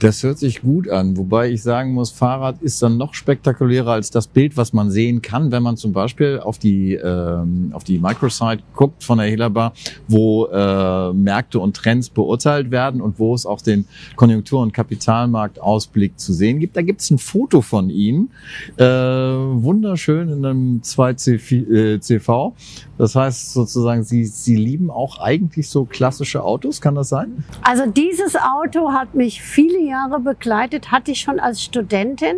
Das 0.00 0.22
hört 0.22 0.38
sich 0.38 0.62
gut 0.62 0.88
an, 0.88 1.18
wobei 1.18 1.50
ich 1.50 1.62
sagen 1.62 1.92
muss, 1.92 2.10
Fahrrad 2.10 2.62
ist 2.62 2.82
dann 2.82 2.96
noch 2.96 3.12
spektakulärer 3.12 3.92
als 3.92 4.10
das 4.10 4.28
Bild, 4.28 4.56
was 4.56 4.72
man 4.72 4.90
sehen 4.90 5.20
kann, 5.20 5.52
wenn 5.52 5.62
man 5.62 5.76
zum 5.76 5.92
Beispiel 5.92 6.40
auf 6.40 6.58
die 6.58 6.94
ähm, 6.94 7.70
auf 7.74 7.84
die 7.84 7.98
Microsite 7.98 8.62
guckt 8.74 9.04
von 9.04 9.18
der 9.18 9.26
Helaba, 9.26 9.74
wo 10.08 10.46
äh, 10.46 11.12
Märkte 11.12 11.60
und 11.60 11.76
Trends 11.76 12.08
beurteilt 12.08 12.70
werden 12.70 13.02
und 13.02 13.18
wo 13.18 13.34
es 13.34 13.44
auch 13.44 13.60
den 13.60 13.84
Konjunktur- 14.16 14.62
und 14.62 14.72
Kapitalmarktausblick 14.72 16.18
zu 16.18 16.32
sehen 16.32 16.60
gibt. 16.60 16.78
Da 16.78 16.82
gibt 16.82 17.02
es 17.02 17.10
ein 17.10 17.18
Foto 17.18 17.60
von 17.60 17.90
Ihnen, 17.90 18.30
äh, 18.78 18.84
wunderschön 18.84 20.30
in 20.30 20.46
einem 20.46 20.80
2CV. 20.82 22.54
Das 22.96 23.14
heißt 23.14 23.52
sozusagen, 23.52 24.02
Sie, 24.02 24.24
Sie 24.24 24.56
lieben 24.56 24.90
auch 24.90 25.20
eigentlich 25.20 25.68
so 25.68 25.84
klassische 25.84 26.42
Autos, 26.42 26.80
kann 26.80 26.94
das 26.94 27.10
sein? 27.10 27.44
Also 27.62 27.84
dieses 27.86 28.34
Auto 28.36 28.92
hat 28.92 29.14
mich 29.14 29.42
viele 29.42 29.89
Jahre 29.90 30.20
begleitet, 30.20 30.90
hatte 30.90 31.10
ich 31.10 31.20
schon 31.20 31.38
als 31.38 31.62
Studentin, 31.62 32.36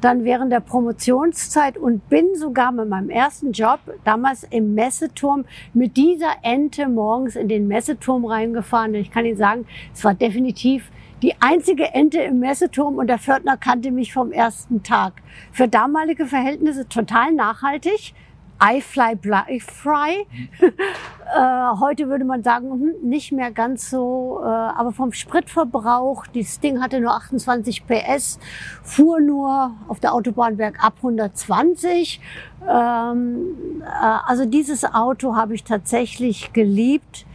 dann 0.00 0.24
während 0.24 0.50
der 0.50 0.60
Promotionszeit 0.60 1.76
und 1.76 2.08
bin 2.08 2.34
sogar 2.34 2.72
mit 2.72 2.88
meinem 2.88 3.10
ersten 3.10 3.52
Job 3.52 3.78
damals 4.04 4.42
im 4.44 4.74
Messeturm 4.74 5.44
mit 5.74 5.96
dieser 5.96 6.32
Ente 6.42 6.88
morgens 6.88 7.36
in 7.36 7.48
den 7.48 7.68
Messeturm 7.68 8.24
reingefahren. 8.24 8.90
Und 8.90 9.00
ich 9.00 9.10
kann 9.10 9.24
Ihnen 9.24 9.36
sagen, 9.36 9.66
es 9.94 10.02
war 10.02 10.14
definitiv 10.14 10.90
die 11.22 11.34
einzige 11.40 11.94
Ente 11.94 12.20
im 12.20 12.40
Messeturm 12.40 12.96
und 12.96 13.06
der 13.06 13.18
Pförtner 13.18 13.56
kannte 13.56 13.90
mich 13.90 14.12
vom 14.12 14.32
ersten 14.32 14.82
Tag. 14.82 15.14
Für 15.50 15.66
damalige 15.66 16.26
Verhältnisse 16.26 16.88
total 16.88 17.32
nachhaltig. 17.32 18.12
I 18.62 18.80
fly, 18.80 19.16
fly, 19.20 19.60
fry. 19.60 20.26
äh, 20.60 21.78
heute 21.78 22.08
würde 22.08 22.24
man 22.24 22.42
sagen, 22.42 22.70
hm, 22.70 22.94
nicht 23.02 23.30
mehr 23.32 23.50
ganz 23.50 23.90
so, 23.90 24.40
äh, 24.42 24.46
aber 24.46 24.92
vom 24.92 25.12
Spritverbrauch, 25.12 26.26
das 26.28 26.58
Ding 26.60 26.80
hatte 26.80 27.00
nur 27.00 27.12
28 27.12 27.84
PS, 27.86 28.38
fuhr 28.82 29.20
nur 29.20 29.72
auf 29.88 30.00
der 30.00 30.14
Autobahn 30.14 30.56
bergab 30.56 30.94
120. 30.96 32.20
Ähm, 32.66 33.82
äh, 33.82 33.84
also 34.26 34.46
dieses 34.46 34.84
Auto 34.84 35.36
habe 35.36 35.54
ich 35.54 35.64
tatsächlich 35.64 36.54
geliebt, 36.54 37.26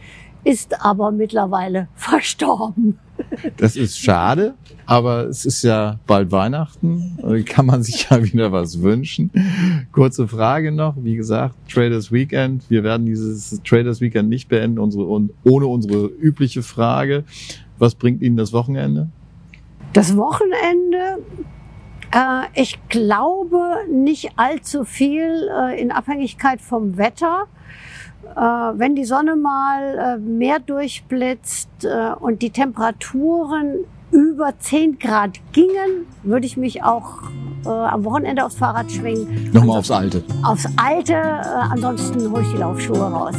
ist 0.42 0.84
aber 0.84 1.12
mittlerweile 1.12 1.86
verstorben. 1.94 2.98
Das 3.56 3.76
ist 3.76 3.98
schade, 3.98 4.54
aber 4.86 5.26
es 5.26 5.44
ist 5.44 5.62
ja 5.62 5.98
bald 6.06 6.30
Weihnachten. 6.30 7.18
Kann 7.46 7.66
man 7.66 7.82
sich 7.82 8.08
ja 8.10 8.22
wieder 8.22 8.52
was 8.52 8.82
wünschen. 8.82 9.30
Kurze 9.92 10.28
Frage 10.28 10.72
noch. 10.72 10.94
Wie 10.98 11.16
gesagt, 11.16 11.54
Traders 11.70 12.12
Weekend. 12.12 12.68
Wir 12.68 12.82
werden 12.84 13.06
dieses 13.06 13.60
Traders 13.62 14.00
Weekend 14.00 14.28
nicht 14.28 14.48
beenden, 14.48 14.78
unsere, 14.78 15.06
ohne 15.06 15.66
unsere 15.66 16.06
übliche 16.06 16.62
Frage. 16.62 17.24
Was 17.78 17.94
bringt 17.94 18.22
Ihnen 18.22 18.36
das 18.36 18.52
Wochenende? 18.52 19.08
Das 19.92 20.16
Wochenende 20.16 21.18
äh, 22.12 22.44
ich 22.54 22.78
glaube 22.88 23.86
nicht 23.90 24.32
allzu 24.36 24.84
viel 24.84 25.48
äh, 25.50 25.80
in 25.80 25.90
Abhängigkeit 25.90 26.60
vom 26.60 26.96
Wetter. 26.96 27.46
Äh, 28.36 28.40
wenn 28.78 28.94
die 28.94 29.04
Sonne 29.04 29.36
mal 29.36 29.98
äh, 29.98 30.18
mehr 30.18 30.58
durchblitzt 30.58 31.84
äh, 31.84 32.12
und 32.18 32.42
die 32.42 32.50
Temperaturen 32.50 33.84
über 34.10 34.54
10 34.58 34.98
Grad 34.98 35.40
gingen, 35.52 36.06
würde 36.22 36.46
ich 36.46 36.56
mich 36.56 36.82
auch 36.82 37.22
am 37.64 38.04
Wochenende 38.04 38.44
aufs 38.44 38.56
Fahrrad 38.56 38.90
schwingen. 38.90 39.50
Nochmal 39.52 39.78
aufs 39.78 39.90
Alte. 39.92 40.24
Aufs 40.42 40.66
Alte, 40.76 41.16
ansonsten 41.16 42.28
hole 42.30 42.42
ich 42.42 42.50
die 42.50 42.56
Laufschuhe 42.56 42.98
raus. 42.98 43.36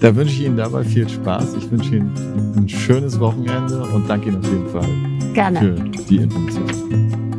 Da 0.00 0.16
wünsche 0.16 0.34
ich 0.34 0.46
Ihnen 0.46 0.56
dabei 0.56 0.84
viel 0.84 1.06
Spaß. 1.06 1.54
Ich 1.54 1.70
wünsche 1.70 1.96
Ihnen 1.96 2.54
ein 2.56 2.68
schönes 2.68 3.20
Wochenende 3.20 3.82
und 3.94 4.08
danke 4.08 4.30
Ihnen 4.30 4.38
auf 4.38 4.50
jeden 4.50 4.68
Fall 4.68 4.88
Gerne. 5.34 5.60
für 5.60 5.74
die 6.08 6.16
Information. 6.16 7.33